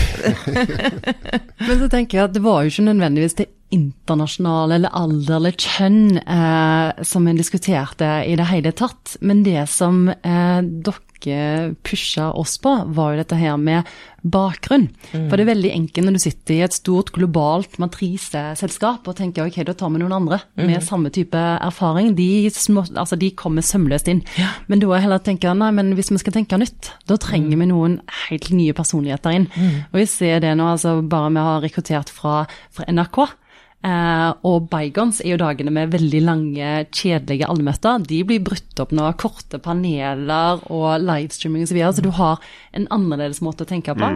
Men 1.69 1.83
så 1.85 1.91
tenker 1.93 2.19
jeg 2.19 2.25
at 2.31 2.35
det 2.35 2.43
var 2.43 2.65
jo 2.65 2.73
ikke 2.73 2.89
nødvendigvis 2.89 3.39
det 3.39 3.51
internasjonale 3.75 4.79
eller 4.81 4.97
alder 4.97 5.37
eller 5.39 5.55
kjønn 5.55 6.19
eh, 6.21 7.05
som 7.07 7.29
en 7.29 7.39
diskuterte 7.39 8.11
i 8.27 8.35
det 8.39 8.51
hele 8.51 8.75
tatt. 8.77 9.17
Men 9.23 9.45
det 9.47 9.63
som 9.71 10.09
eh, 10.11 10.61
dere 10.63 11.75
pusha 11.85 12.31
oss 12.33 12.55
på, 12.65 12.71
var 12.97 13.13
jo 13.13 13.21
dette 13.21 13.37
her 13.37 13.59
med 13.61 13.89
bakgrunn. 14.25 14.87
For 15.13 15.37
det 15.37 15.45
er 15.45 15.51
veldig 15.51 15.73
enkelt 15.75 16.07
når 16.07 16.17
du 16.17 16.21
sitter 16.23 16.55
i 16.55 16.63
et 16.65 16.77
stort 16.77 17.11
globalt 17.13 17.77
matriseselskap 17.81 19.09
og 19.09 19.19
tenker 19.19 19.49
ok, 19.49 19.59
da 19.69 19.75
tar 19.77 19.93
vi 19.93 20.01
noen 20.01 20.17
andre 20.17 20.41
med 20.57 20.81
samme 20.85 21.13
type 21.13 21.37
erfaring. 21.37 22.15
De, 22.17 22.49
små, 22.53 22.87
altså, 22.95 23.19
de 23.21 23.31
kommer 23.37 23.65
sømløst 23.65 24.09
inn. 24.13 24.23
Men 24.73 24.81
da 24.81 24.95
er 24.97 25.05
heller 25.05 25.21
tenker 25.25 25.57
nei, 25.57 25.71
men 25.77 25.93
hvis 25.99 26.13
vi 26.13 26.23
skal 26.25 26.37
tenke 26.37 26.61
nytt, 26.61 26.93
da 27.09 27.21
trenger 27.21 27.61
vi 27.61 27.69
noen 27.69 28.01
helt 28.25 28.49
nye 28.57 28.77
personligheter 28.77 29.37
inn. 29.37 29.51
Og 29.91 30.01
vi 30.01 30.09
ser 30.09 30.41
det 30.45 30.57
nå, 30.57 30.73
altså 30.73 31.03
bare 31.05 31.33
vi 31.37 31.47
har 31.51 31.65
rekruttert 31.69 32.13
fra, 32.13 32.43
fra 32.73 32.89
NRK. 32.89 33.23
Eh, 33.81 34.31
og 34.45 34.67
bygons 34.69 35.23
er 35.23 35.33
jo 35.33 35.39
dagene 35.41 35.73
med 35.73 35.93
veldig 35.95 36.21
lange, 36.27 36.73
kjedelige 36.93 37.49
allmøter. 37.49 38.03
De 38.05 38.19
blir 38.29 38.43
brutt 38.45 38.83
opp 38.83 38.93
nå 38.93 39.07
av 39.09 39.17
korte 39.21 39.61
paneler 39.63 40.61
og 40.69 41.01
livestreaming 41.01 41.65
osv. 41.65 41.73
Så, 41.73 41.79
videre, 41.79 41.95
så 41.97 42.05
du 42.05 42.11
har 42.19 42.45
en 42.77 42.89
annerledes 42.93 43.41
måte 43.45 43.65
å 43.65 43.71
tenke 43.71 43.97
på. 43.97 44.13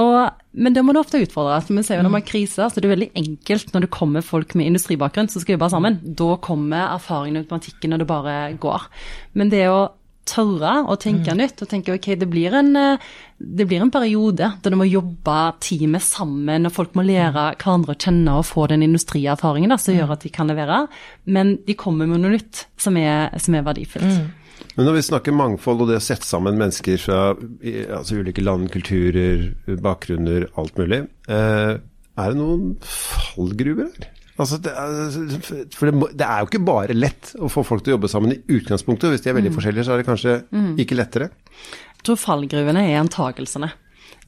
Og, 0.00 0.18
men 0.52 0.76
det 0.76 0.84
må 0.84 0.92
du 0.92 1.00
ofte 1.00 1.20
utfordre. 1.24 1.62
Vi 1.68 1.84
ser 1.84 2.00
jo 2.00 2.04
når 2.04 2.14
man 2.14 2.22
har 2.22 2.28
kriser, 2.28 2.68
så 2.68 2.80
det 2.80 2.88
er 2.88 2.94
veldig 2.94 3.10
enkelt 3.22 3.72
når 3.72 3.86
det 3.86 3.92
kommer 3.96 4.24
folk 4.24 4.54
med 4.58 4.68
industribakgrunn 4.68 5.32
som 5.32 5.44
skal 5.44 5.56
jobbe 5.56 5.72
sammen. 5.72 5.98
Da 6.04 6.36
kommer 6.44 6.92
erfaringen 6.92 7.40
og 7.40 7.46
automatikken 7.46 7.92
når 7.92 8.04
det 8.04 8.12
bare 8.12 8.38
går. 8.60 8.88
Men 9.40 9.52
det 9.52 9.66
å 9.72 9.82
tørre 10.28 10.74
å 10.86 10.96
tenke 11.00 11.34
nytt 11.36 11.62
og 11.64 11.70
tenke 11.70 11.94
ok, 11.96 12.12
det 12.20 12.28
blir, 12.30 12.54
en, 12.54 12.70
eh, 12.78 13.06
det 13.38 13.66
blir 13.68 13.82
en 13.82 13.92
periode 13.92 14.52
der 14.62 14.74
du 14.74 14.78
må 14.78 14.86
jobbe 14.88 15.38
teamet 15.64 16.04
sammen, 16.06 16.68
og 16.68 16.74
folk 16.74 16.94
må 16.98 17.04
lære 17.06 17.48
hverandre 17.56 17.96
å 17.96 17.98
kjenne 17.98 18.36
og 18.38 18.46
få 18.48 18.68
den 18.70 18.84
industrierfaringen 18.86 19.72
da, 19.72 19.80
som 19.82 19.96
gjør 19.96 20.14
at 20.16 20.26
de 20.26 20.32
kan 20.34 20.50
levere. 20.50 20.84
Men 21.26 21.56
de 21.66 21.76
kommer 21.78 22.10
med 22.10 22.22
noe 22.22 22.36
nytt 22.36 22.66
som 22.80 22.96
er, 23.00 23.32
som 23.42 23.58
er 23.58 23.66
verdifullt. 23.66 24.22
Men 24.76 24.88
når 24.88 24.96
vi 24.96 25.04
snakker 25.04 25.34
mangfold 25.36 25.82
og 25.84 25.90
det 25.90 25.98
å 25.98 26.04
sette 26.04 26.24
sammen 26.24 26.56
mennesker 26.60 27.00
fra 27.02 27.20
altså 27.34 28.22
ulike 28.22 28.44
land, 28.44 28.70
kulturer, 28.72 29.50
bakgrunner, 29.84 30.46
alt 30.56 30.78
mulig, 30.80 31.02
eh, 31.28 31.74
er 31.82 32.32
det 32.32 32.38
noen 32.38 32.76
fallgruver 32.84 33.90
her? 33.90 34.21
Altså, 34.40 34.56
det, 34.64 34.72
er, 34.72 35.68
for 35.76 35.90
det, 35.90 36.10
det 36.16 36.26
er 36.26 36.40
jo 36.40 36.48
ikke 36.48 36.64
bare 36.64 36.96
lett 36.96 37.34
å 37.36 37.50
få 37.52 37.64
folk 37.68 37.84
til 37.84 37.92
å 37.92 37.96
jobbe 37.98 38.10
sammen 38.10 38.32
i 38.32 38.40
utgangspunktet. 38.56 39.12
Hvis 39.12 39.24
de 39.24 39.32
er 39.32 39.36
veldig 39.36 39.52
forskjellige, 39.52 39.86
så 39.86 39.94
er 39.94 40.00
det 40.00 40.08
kanskje 40.08 40.36
ikke 40.80 40.96
lettere. 40.96 41.28
Jeg 41.98 42.06
tror 42.08 42.20
fallgruvene 42.20 42.86
er 42.88 43.02
antakelsene. 43.02 43.74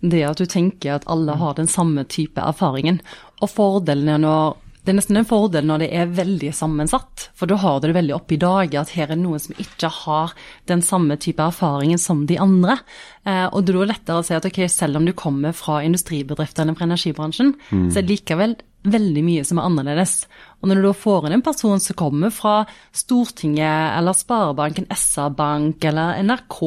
Det 0.05 0.21
at 0.29 0.41
du 0.41 0.45
tenker 0.51 0.99
at 0.99 1.09
alle 1.11 1.39
har 1.41 1.57
den 1.57 1.71
samme 1.71 2.05
type 2.05 2.43
erfaringen. 2.43 3.01
Og 3.41 3.51
fordelen 3.51 4.13
er 4.13 4.21
når 4.21 4.61
det 4.85 4.93
er 4.93 4.99
nesten 4.99 5.17
en 5.17 5.25
fordel 5.25 5.65
når 5.65 5.81
det 5.81 5.87
er 5.97 6.11
veldig 6.13 6.51
sammensatt, 6.53 7.31
for 7.33 7.49
da 7.49 7.57
har 7.63 7.79
du 7.81 7.87
det 7.89 7.95
veldig 7.97 8.13
oppe 8.19 8.35
i 8.37 8.41
dag 8.43 8.75
at 8.77 8.91
her 8.93 9.15
er 9.15 9.17
noen 9.17 9.41
som 9.41 9.57
ikke 9.57 9.89
har 10.03 10.35
den 10.69 10.85
samme 10.85 11.17
type 11.17 11.41
erfaringen 11.41 12.01
som 12.01 12.27
de 12.29 12.37
andre. 12.37 12.77
Eh, 13.25 13.47
og 13.47 13.65
da 13.65 13.73
er 13.73 13.79
det 13.79 13.89
lettere 13.95 14.21
å 14.21 14.27
si 14.29 14.37
at 14.37 14.45
ok, 14.45 14.61
selv 14.69 15.01
om 15.01 15.09
du 15.09 15.15
kommer 15.17 15.57
fra 15.57 15.79
industribedriftene 15.87 16.77
fra 16.77 16.85
energibransjen, 16.85 17.55
så 17.73 17.97
er 17.97 18.05
det 18.05 18.13
likevel 18.13 18.59
veldig 18.85 19.23
mye 19.25 19.45
som 19.47 19.61
er 19.61 19.69
annerledes. 19.69 20.15
Og 20.61 20.71
når 20.71 20.83
du 20.85 20.91
får 20.97 21.29
inn 21.29 21.37
en 21.39 21.45
person 21.45 21.81
som 21.83 21.97
kommer 21.99 22.33
fra 22.35 22.63
Stortinget 22.95 23.97
eller 23.99 24.17
Sparebanken, 24.17 24.89
SR-bank 24.93 25.85
eller 25.91 26.21
NRK 26.25 26.61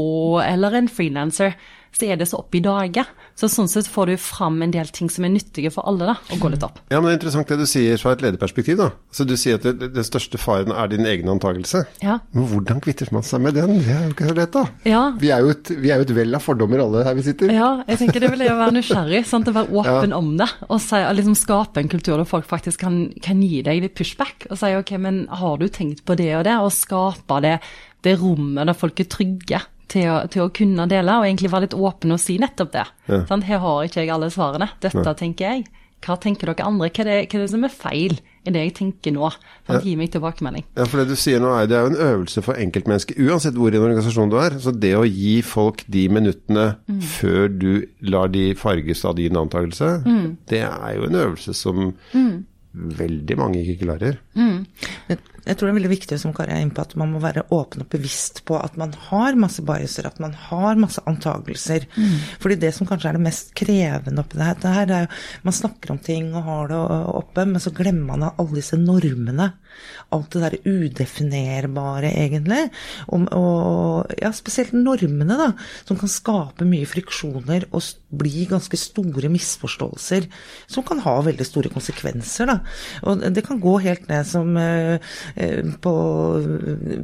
eller 0.45 0.79
en 0.79 0.89
frilanser, 0.91 1.57
så 1.97 2.39
opp 2.39 2.55
i 2.55 2.61
dage. 2.63 3.03
Så 3.37 3.47
sånn 3.51 3.69
sett 3.69 3.87
får 3.89 4.09
du 4.09 4.17
fram 4.17 4.61
en 4.61 4.71
del 4.73 4.87
ting 4.93 5.09
som 5.09 5.25
er 5.25 5.29
nyttige 5.29 5.71
for 5.73 5.85
alle, 5.85 6.05
da, 6.09 6.15
og 6.33 6.39
gå 6.41 6.49
litt 6.53 6.63
opp. 6.65 6.79
Ja, 6.89 6.99
men 6.99 7.09
Det 7.09 7.13
er 7.13 7.19
interessant 7.19 7.47
det 7.47 7.57
du 7.59 7.65
sier 7.69 7.97
fra 8.01 8.13
et 8.15 8.21
lederperspektiv. 8.21 8.77
da. 8.77 8.91
Så 9.11 9.25
Du 9.27 9.35
sier 9.37 9.55
at 9.55 9.63
den 9.63 10.03
største 10.03 10.37
faren 10.37 10.71
er 10.71 10.87
din 10.87 11.05
egen 11.05 11.27
antakelse. 11.29 11.85
Ja. 12.01 12.19
Men 12.33 12.47
hvordan 12.47 12.81
kvitter 12.81 13.11
man 13.11 13.23
seg 13.23 13.41
med 13.41 13.53
den? 13.53 13.79
Det 13.79 13.93
er 13.93 14.03
jo 14.07 14.13
ikke 14.15 14.29
så 14.29 14.35
lett, 14.35 14.51
da. 14.51 14.65
Ja. 14.85 15.03
Vi 15.19 15.29
er 15.29 15.41
jo 15.41 15.49
et, 15.49 15.69
vi 15.69 15.91
er 15.91 16.01
jo 16.01 16.07
et 16.07 16.15
vell 16.15 16.35
av 16.35 16.41
fordommer 16.41 16.79
alle 16.79 17.03
her 17.05 17.17
vi 17.17 17.25
sitter. 17.27 17.51
Ja, 17.53 17.83
jeg 17.87 18.01
tenker 18.01 18.19
det 18.19 18.31
vil 18.31 18.45
jo 18.47 18.57
være 18.57 18.77
nysgjerrig, 18.77 19.25
sant? 19.25 19.47
å 19.47 19.55
være 19.55 19.69
åpen 19.83 20.13
om 20.13 20.33
det. 20.37 20.49
Og 20.69 20.81
si, 20.81 20.97
liksom 20.97 21.37
skape 21.37 21.81
en 21.81 21.91
kultur 21.91 22.17
der 22.17 22.27
folk 22.27 22.47
faktisk 22.49 22.81
kan, 22.85 23.13
kan 23.23 23.41
gi 23.41 23.61
deg 23.65 23.83
litt 23.83 23.95
pushback. 23.97 24.49
Og 24.51 24.57
si 24.59 24.73
ok, 24.77 24.97
men 25.01 25.25
har 25.29 25.57
du 25.61 25.67
tenkt 25.69 26.05
på 26.07 26.17
det 26.17 26.33
og 26.39 26.45
det? 26.47 26.57
Og 26.63 26.73
skape 26.73 27.41
det, 27.45 27.57
det 28.05 28.17
rommet 28.21 28.69
der 28.69 28.77
folk 28.77 28.99
er 28.99 29.09
trygge 29.11 29.61
til 29.91 30.07
å, 30.11 30.19
til 30.31 30.45
å 30.45 30.51
kunne 30.53 30.87
dele, 30.91 31.17
og 31.19 31.27
egentlig 31.27 31.51
være 31.53 31.67
litt 31.67 31.77
åpen 31.77 32.15
og 32.15 32.21
si 32.21 32.37
nettopp 32.41 32.71
det. 32.75 32.85
Ja. 33.07 33.23
Sånn, 33.29 33.45
Her 33.47 33.61
har 33.63 33.83
ikke 33.87 34.03
jeg 34.03 34.13
alle 34.13 34.31
svarene. 34.33 34.69
Dette 34.83 35.13
tenker 35.19 35.51
jeg. 35.51 35.67
Hva 36.05 36.13
tenker 36.21 36.51
dere 36.51 36.65
andre? 36.67 36.91
Hva 36.93 37.01
er, 37.01 37.07
det, 37.09 37.13
hva 37.31 37.39
er 37.39 37.43
det 37.43 37.49
som 37.49 37.63
er 37.65 37.71
feil 37.73 38.19
i 38.45 38.51
det 38.53 38.61
jeg 38.67 38.73
tenker 38.77 39.15
nå? 39.15 39.31
Ja. 39.65 39.79
Gi 39.81 39.95
meg 39.97 40.11
tilbakemelding. 40.13 40.67
Ja, 40.77 40.85
for 40.85 41.01
det 41.01 41.07
du 41.09 41.17
sier 41.17 41.41
nå 41.41 41.49
er 41.57 41.65
det 41.67 41.77
er 41.79 41.87
jo 41.87 41.93
en 41.95 42.03
øvelse 42.09 42.43
for 42.45 42.59
enkeltmennesket, 42.61 43.17
uansett 43.17 43.57
hvor 43.57 43.73
i 43.73 43.79
en 43.79 43.87
organisasjon 43.87 44.29
du 44.31 44.37
er. 44.39 44.59
Så 44.61 44.75
det 44.77 44.93
å 44.99 45.07
gi 45.07 45.39
folk 45.41 45.81
de 45.89 46.03
minuttene 46.13 46.67
før 47.15 47.49
du 47.49 47.71
lar 48.13 48.29
de 48.33 48.51
farges 48.59 49.01
av 49.09 49.17
din 49.17 49.39
antakelse, 49.41 49.89
det 50.51 50.61
er 50.67 50.93
jo 50.99 51.09
en 51.09 51.19
øvelse 51.23 51.57
som 51.57 51.81
veldig 52.77 53.37
mange 53.39 53.61
ikke 53.61 53.85
klarer. 53.85 54.19
Mm. 54.37 54.65
Jeg 55.07 55.55
tror 55.55 55.67
det 55.67 55.71
er 55.71 55.77
veldig 55.77 55.91
viktig 55.91 56.17
som 56.19 56.33
Kari 56.35 56.53
er 56.53 56.63
inne 56.63 56.75
på, 56.75 56.83
at 56.83 56.95
man 56.99 57.13
må 57.13 57.21
være 57.23 57.45
åpen 57.55 57.85
og 57.85 57.89
bevisst 57.91 58.43
på 58.47 58.57
at 58.59 58.77
man 58.79 58.93
har 59.07 59.37
masse 59.39 59.63
biaser, 59.65 60.07
at 60.09 60.19
man 60.23 60.35
har 60.47 60.79
masse 60.79 61.01
antagelser. 61.09 61.87
Fordi 62.43 62.59
det 62.61 62.73
som 62.75 62.89
kanskje 62.89 63.11
er 63.11 63.17
det 63.17 63.25
mest 63.27 63.53
krevende 63.57 64.23
oppi 64.23 64.39
det 64.39 64.49
her, 64.49 64.85
det 64.89 64.97
er 64.97 65.07
jo 65.07 65.13
Man 65.47 65.55
snakker 65.55 65.93
om 65.93 65.99
ting 66.03 66.33
og 66.35 66.43
har 66.43 66.71
det 66.71 66.81
oppe, 67.21 67.45
men 67.45 67.63
så 67.63 67.71
glemmer 67.75 68.17
man 68.17 68.29
alle 68.29 68.59
disse 68.59 68.77
normene. 68.79 69.51
Alt 70.15 70.35
det 70.35 70.43
der 70.43 70.57
udefinerbare, 70.65 72.11
egentlig. 72.13 72.69
Og, 73.11 73.27
og 73.35 74.13
ja, 74.21 74.31
spesielt 74.35 74.75
normene, 74.75 75.37
da, 75.39 75.49
som 75.87 75.99
kan 75.99 76.11
skape 76.11 76.67
mye 76.67 76.87
friksjoner 76.87 77.67
og 77.71 77.83
bli 78.17 78.45
ganske 78.47 78.77
store 78.79 79.29
misforståelser. 79.33 80.27
Som 80.71 80.85
kan 80.87 81.01
ha 81.03 81.17
veldig 81.25 81.47
store 81.47 81.71
konsekvenser, 81.73 82.47
da. 82.47 82.59
Og 83.07 83.25
det 83.35 83.43
kan 83.47 83.59
gå 83.63 83.75
helt 83.83 84.07
ned 84.09 84.27
som 84.27 84.53
eh, 84.61 84.97
eh, 85.35 85.73
på 85.83 85.93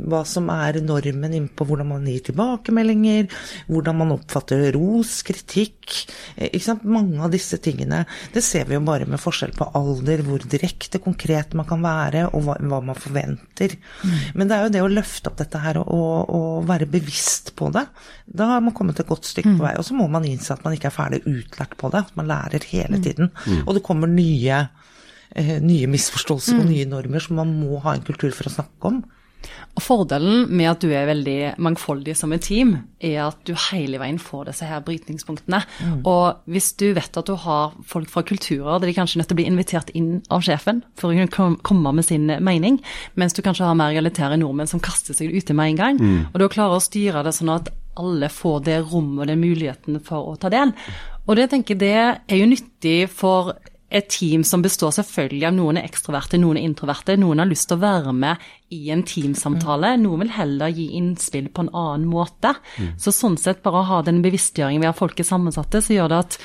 hva 0.07 0.23
som 0.27 0.49
er 0.53 0.79
normen 0.83 1.35
inn 1.35 1.49
på 1.51 1.67
hvordan 1.67 1.89
man 1.91 2.07
gir 2.07 2.23
tilbakemeldinger, 2.29 3.27
hvordan 3.67 3.99
man 3.99 4.15
oppfatter 4.15 4.69
ros, 4.75 5.19
kritikk. 5.27 6.05
eh, 6.37 6.49
Ikke 6.53 6.65
sant? 6.69 6.87
Mange 6.87 7.19
av 7.23 7.31
disse 7.33 7.59
tingene. 7.63 8.03
Det 8.33 8.43
ser 8.45 8.67
vi 8.69 8.77
jo 8.77 8.83
bare 8.85 9.07
med 9.09 9.21
forskjell 9.21 9.53
på 9.57 9.69
alder, 9.77 10.23
hvor 10.25 10.43
direkte 10.49 11.01
konkret 11.03 11.53
man 11.57 11.67
kan 11.69 11.83
være, 11.83 12.27
og 12.33 12.47
hva, 12.47 12.57
hva 12.71 12.79
man 12.85 12.95
forventer. 12.99 13.75
Men 14.35 14.47
det 14.49 14.55
er 14.57 14.63
jo 14.67 14.71
det 14.75 14.81
å 14.85 14.91
løfte 14.91 15.31
opp 15.31 15.37
dette 15.41 15.59
her 15.63 15.79
og, 15.81 15.87
og, 15.93 16.29
og 16.37 16.67
være 16.69 16.87
bevisst 16.89 17.53
på 17.59 17.71
det. 17.75 17.85
Da 18.27 18.47
har 18.53 18.63
man 18.65 18.75
kommet 18.77 18.99
et 18.99 19.09
godt 19.09 19.25
stykke 19.29 19.55
på 19.57 19.65
vei. 19.65 19.73
Og 19.79 19.85
så 19.87 19.97
må 19.97 20.07
man 20.11 20.25
innse 20.29 20.53
at 20.53 20.63
man 20.65 20.73
ikke 20.77 20.91
er 20.91 20.95
ferdig 20.97 21.21
utlært 21.29 21.75
på 21.79 21.91
det. 21.93 22.05
at 22.07 22.15
Man 22.19 22.27
lærer 22.31 22.63
hele 22.71 22.99
tiden. 23.03 23.31
Og 23.65 23.73
det 23.77 23.83
kommer 23.83 24.07
nye 24.07 24.61
eh, 25.35 25.57
nye 25.63 25.87
misforståelser 25.91 26.59
og 26.61 26.69
nye 26.69 26.85
normer 26.89 27.19
som 27.23 27.35
man 27.41 27.53
må 27.59 27.79
ha 27.83 27.95
en 27.97 28.05
kultur 28.05 28.31
for 28.31 28.49
å 28.49 28.55
snakke 28.59 28.91
om. 28.93 29.03
Og 29.73 29.81
Fordelen 29.81 30.45
med 30.53 30.69
at 30.69 30.83
du 30.83 30.91
er 30.93 31.07
veldig 31.09 31.37
mangfoldig 31.57 32.13
som 32.17 32.33
et 32.35 32.43
team, 32.45 32.75
er 33.01 33.23
at 33.25 33.39
du 33.47 33.55
hele 33.71 33.97
veien 33.97 34.19
får 34.21 34.51
disse 34.51 34.67
her 34.69 34.83
brytningspunktene. 34.85 35.63
Og 36.05 36.43
hvis 36.45 36.71
du 36.77 36.91
vet 36.93 37.17
at 37.17 37.29
du 37.29 37.33
har 37.41 37.73
folk 37.89 38.11
fra 38.13 38.21
kulturer 38.21 38.77
der 38.77 38.91
de 38.91 38.93
kanskje 38.93 39.17
er 39.17 39.23
nødt 39.23 39.31
til 39.31 39.37
å 39.37 39.41
bli 39.41 39.47
invitert 39.49 39.89
inn 39.97 40.11
av 40.29 40.45
sjefen 40.45 40.83
for 40.99 41.09
å 41.09 41.25
kunne 41.25 41.57
komme 41.65 41.95
med 41.97 42.05
sin 42.05 42.29
mening, 42.45 42.77
mens 43.15 43.33
du 43.33 43.41
kanskje 43.41 43.65
har 43.65 43.79
mer 43.79 43.95
realitære 43.95 44.37
nordmenn 44.37 44.69
som 44.69 44.83
kaster 44.83 45.17
seg 45.17 45.33
ute 45.33 45.57
med 45.57 45.73
en 45.73 45.81
gang, 45.81 46.03
og 46.31 46.37
da 46.39 46.51
klarer 46.53 46.77
å 46.77 46.83
styre 46.83 47.25
det 47.25 47.33
sånn 47.33 47.55
at 47.55 47.73
alle 47.97 48.29
får 48.29 48.63
det 48.65 48.79
rommet 48.89 49.25
og 49.25 49.27
den 49.29 49.41
muligheten 49.41 49.99
for 50.05 50.31
å 50.31 50.37
ta 50.37 50.49
del. 50.53 50.73
Og 51.27 51.37
det 51.37 51.49
tenker 51.51 51.73
jeg 51.75 51.81
det 51.81 51.97
er 52.33 52.39
jo 52.39 52.49
nyttig 52.49 53.09
for 53.09 53.55
et 53.93 54.09
team 54.09 54.41
som 54.47 54.63
består 54.63 54.91
selvfølgelig 54.95 55.45
av 55.47 55.53
noen 55.53 55.77
er 55.77 55.85
ekstroverte, 55.85 56.39
noen 56.41 56.57
er 56.57 56.65
introverte. 56.65 57.13
Noen 57.19 57.43
har 57.43 57.49
lyst 57.49 57.67
til 57.69 57.77
å 57.77 57.83
være 57.83 58.13
med 58.17 58.41
i 58.73 58.89
en 58.93 59.03
teamsamtale, 59.05 59.91
noen 60.01 60.23
vil 60.23 60.31
heller 60.33 60.73
gi 60.73 60.87
innspill 60.97 61.51
på 61.53 61.65
en 61.65 61.69
annen 61.77 62.07
måte. 62.09 62.55
Så 62.97 63.13
sånn 63.13 63.37
sett 63.37 63.61
bare 63.65 63.83
å 63.83 63.89
ha 63.91 63.99
den 64.01 64.23
bevisstgjøringen 64.25 64.81
ved 64.81 64.89
at 64.89 64.97
folk 64.97 65.21
er 65.21 65.29
sammensatte, 65.29 65.83
så 65.85 65.93
gjør 65.93 66.09
det 66.09 66.21
at 66.23 66.37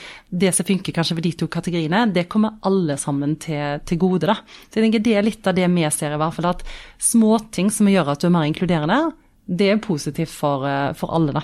det 0.44 0.52
som 0.52 0.68
funker 0.68 0.92
kanskje 0.92 1.16
for 1.16 1.24
de 1.24 1.32
to 1.40 1.48
kategoriene, 1.48 2.04
det 2.12 2.28
kommer 2.28 2.58
alle 2.68 2.98
sammen 3.00 3.38
til, 3.40 3.80
til 3.88 4.02
gode. 4.02 4.28
da. 4.28 4.37
Så 4.68 4.78
jeg 4.78 4.88
tenker 4.88 5.06
det 5.06 5.16
er 5.16 5.24
litt 5.24 5.48
av 5.48 5.56
det 5.56 5.70
vi 5.72 5.88
ser 5.94 6.12
i 6.12 6.20
hvert 6.20 6.37
fall, 6.37 6.52
at 6.52 6.66
småting 7.00 7.72
som 7.72 7.88
gjør 7.88 8.12
at 8.12 8.20
du 8.20 8.28
er 8.28 8.37
mer 8.37 8.50
inkluderende, 8.50 9.00
det 9.48 9.70
er 9.72 9.80
positivt 9.80 10.34
for, 10.37 10.68
eh, 10.68 10.92
for 10.92 11.16
alle, 11.16 11.32
da. 11.32 11.42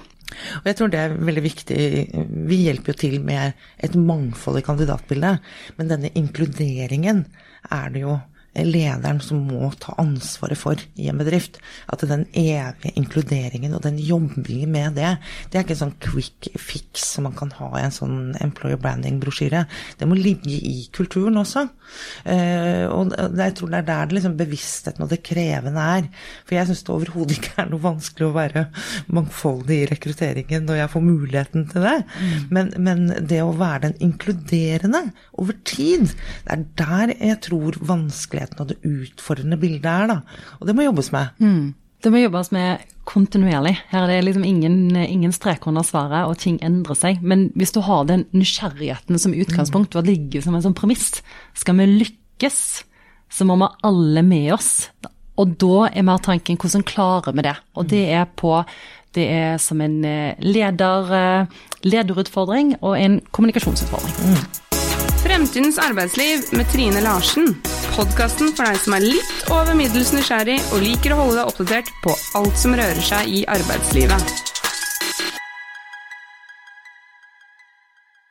Og 0.61 0.69
jeg 0.69 0.79
tror 0.79 0.93
det 0.93 1.01
er 1.01 1.17
veldig 1.29 1.45
viktig. 1.45 1.79
Vi 2.51 2.61
hjelper 2.65 2.95
jo 2.95 3.01
til 3.05 3.19
med 3.25 3.67
et 3.85 3.97
mangfold 3.99 4.61
i 4.61 4.67
kandidatbildet, 4.67 5.43
men 5.79 5.91
denne 5.91 6.13
inkluderingen 6.19 7.25
er 7.73 7.93
det 7.95 8.05
jo 8.05 8.17
lederen 8.63 9.21
som 9.25 9.41
må 9.49 9.71
ta 9.83 9.97
ansvaret 9.99 10.59
for 10.59 10.79
i 11.01 11.09
en 11.11 11.19
bedrift. 11.19 11.59
At 11.91 12.05
den 12.07 12.27
evige 12.31 12.95
inkluderingen 12.99 13.75
og 13.75 13.83
den 13.87 13.99
jobbingen 13.99 14.71
med 14.75 14.99
det, 14.99 15.17
det 15.51 15.59
er 15.59 15.67
ikke 15.67 15.75
en 15.77 15.83
sånn 15.87 15.97
quick 16.03 16.51
fix 16.61 17.07
som 17.17 17.27
man 17.29 17.37
kan 17.39 17.51
ha 17.59 17.71
i 17.79 17.85
en 17.87 17.95
sånn 17.95 18.19
employer 18.45 18.79
branding-brosjyre. 18.81 19.65
Det 19.99 20.09
må 20.09 20.19
ligge 20.19 20.55
i 20.55 20.87
kulturen 20.95 21.41
også. 21.41 21.67
Uh, 22.25 22.87
og 22.95 23.13
jeg 23.15 23.57
tror 23.59 23.73
det 23.73 23.81
er 23.83 23.89
der 23.89 24.09
det 24.09 24.19
liksom 24.19 24.37
bevisstheten 24.39 25.05
og 25.05 25.11
det 25.11 25.23
krevende 25.27 25.89
er. 25.99 26.09
For 26.47 26.59
jeg 26.59 26.71
syns 26.71 26.85
det 26.87 26.95
overhodet 26.95 27.39
ikke 27.39 27.57
er 27.65 27.71
noe 27.73 27.85
vanskelig 27.85 28.29
å 28.29 28.37
være 28.37 28.67
mangfoldig 29.15 29.81
i 29.83 29.89
rekrutteringen 29.91 30.69
når 30.69 30.83
jeg 30.83 30.93
får 30.95 31.07
muligheten 31.09 31.69
til 31.73 31.89
det. 31.89 31.97
Mm. 32.05 32.47
Men, 32.55 32.73
men 32.87 33.05
det 33.31 33.43
å 33.43 33.55
være 33.59 33.89
den 33.89 33.99
inkluderende 34.11 35.03
over 35.41 35.57
tid, 35.67 36.15
det 36.47 36.55
er 36.55 36.65
der 36.79 37.15
jeg 37.19 37.41
tror 37.49 37.79
vanskelig 37.85 38.44
virkeligheten 38.45 38.61
og 38.61 38.69
det 38.69 39.09
utfordrende 39.09 39.59
bildet 39.59 39.87
er. 39.87 40.07
Da. 40.07 40.21
Og 40.61 40.67
det 40.67 40.77
må 40.77 40.85
jobbes 40.85 41.13
med. 41.13 41.29
Mm. 41.39 41.75
Det 42.03 42.13
må 42.13 42.21
jobbes 42.21 42.53
med 42.53 42.79
kontinuerlig. 43.05 43.79
Her 43.91 44.05
er 44.05 44.07
det 44.09 44.25
liksom 44.25 44.45
ingen, 44.45 44.97
ingen 44.97 45.33
streker 45.33 45.69
under 45.69 45.83
svaret, 45.83 46.27
og 46.27 46.39
ting 46.39 46.59
endrer 46.63 46.95
seg. 46.95 47.23
Men 47.23 47.51
hvis 47.55 47.73
du 47.73 47.81
har 47.81 48.05
den 48.05 48.27
nysgjerrigheten 48.33 49.19
som 49.19 49.35
utgangspunkt, 49.35 49.97
og 49.97 50.05
ligger 50.05 50.43
som 50.43 50.55
en 50.55 50.63
sånn 50.63 50.77
premiss, 50.77 51.23
skal 51.55 51.77
vi 51.79 51.87
lykkes, 51.87 52.85
så 53.31 53.45
må 53.45 53.57
vi 53.57 53.71
alle 53.83 54.23
med 54.23 54.53
oss. 54.53 54.91
Og 55.37 55.57
da 55.59 55.89
er 55.91 56.05
mer 56.07 56.21
tanken 56.23 56.59
hvordan 56.61 56.85
klarer 56.87 57.35
vi 57.35 57.43
det? 57.43 57.57
Og 57.75 57.89
det 57.91 58.05
er 58.13 58.29
på 58.37 58.61
det 59.15 59.29
er 59.31 59.59
som 59.63 59.79
en 59.81 60.01
eh, 60.05 60.35
leder, 60.43 61.13
eh, 61.15 61.61
lederutfordring 61.87 62.75
og 62.81 62.99
en 62.99 63.21
kommunikasjonsutfordring. 63.31 64.15
Mm. 64.27 64.65
Fremtidens 65.23 65.79
arbeidsliv 65.79 66.51
med 66.53 66.67
Trine 66.75 67.01
Larsen. 67.07 67.55
Podkasten 67.95 68.51
for 68.59 68.67
deg 68.67 68.81
som 68.83 68.97
er 68.97 69.05
litt 69.07 69.53
over 69.55 69.77
middels 69.79 70.11
nysgjerrig 70.17 70.57
og 70.75 70.83
liker 70.83 71.15
å 71.15 71.21
holde 71.21 71.37
deg 71.39 71.53
oppdatert 71.53 71.93
på 72.03 72.17
alt 72.41 72.59
som 72.59 72.75
rører 72.75 73.07
seg 73.07 73.31
i 73.31 73.45
arbeidslivet. 73.55 74.54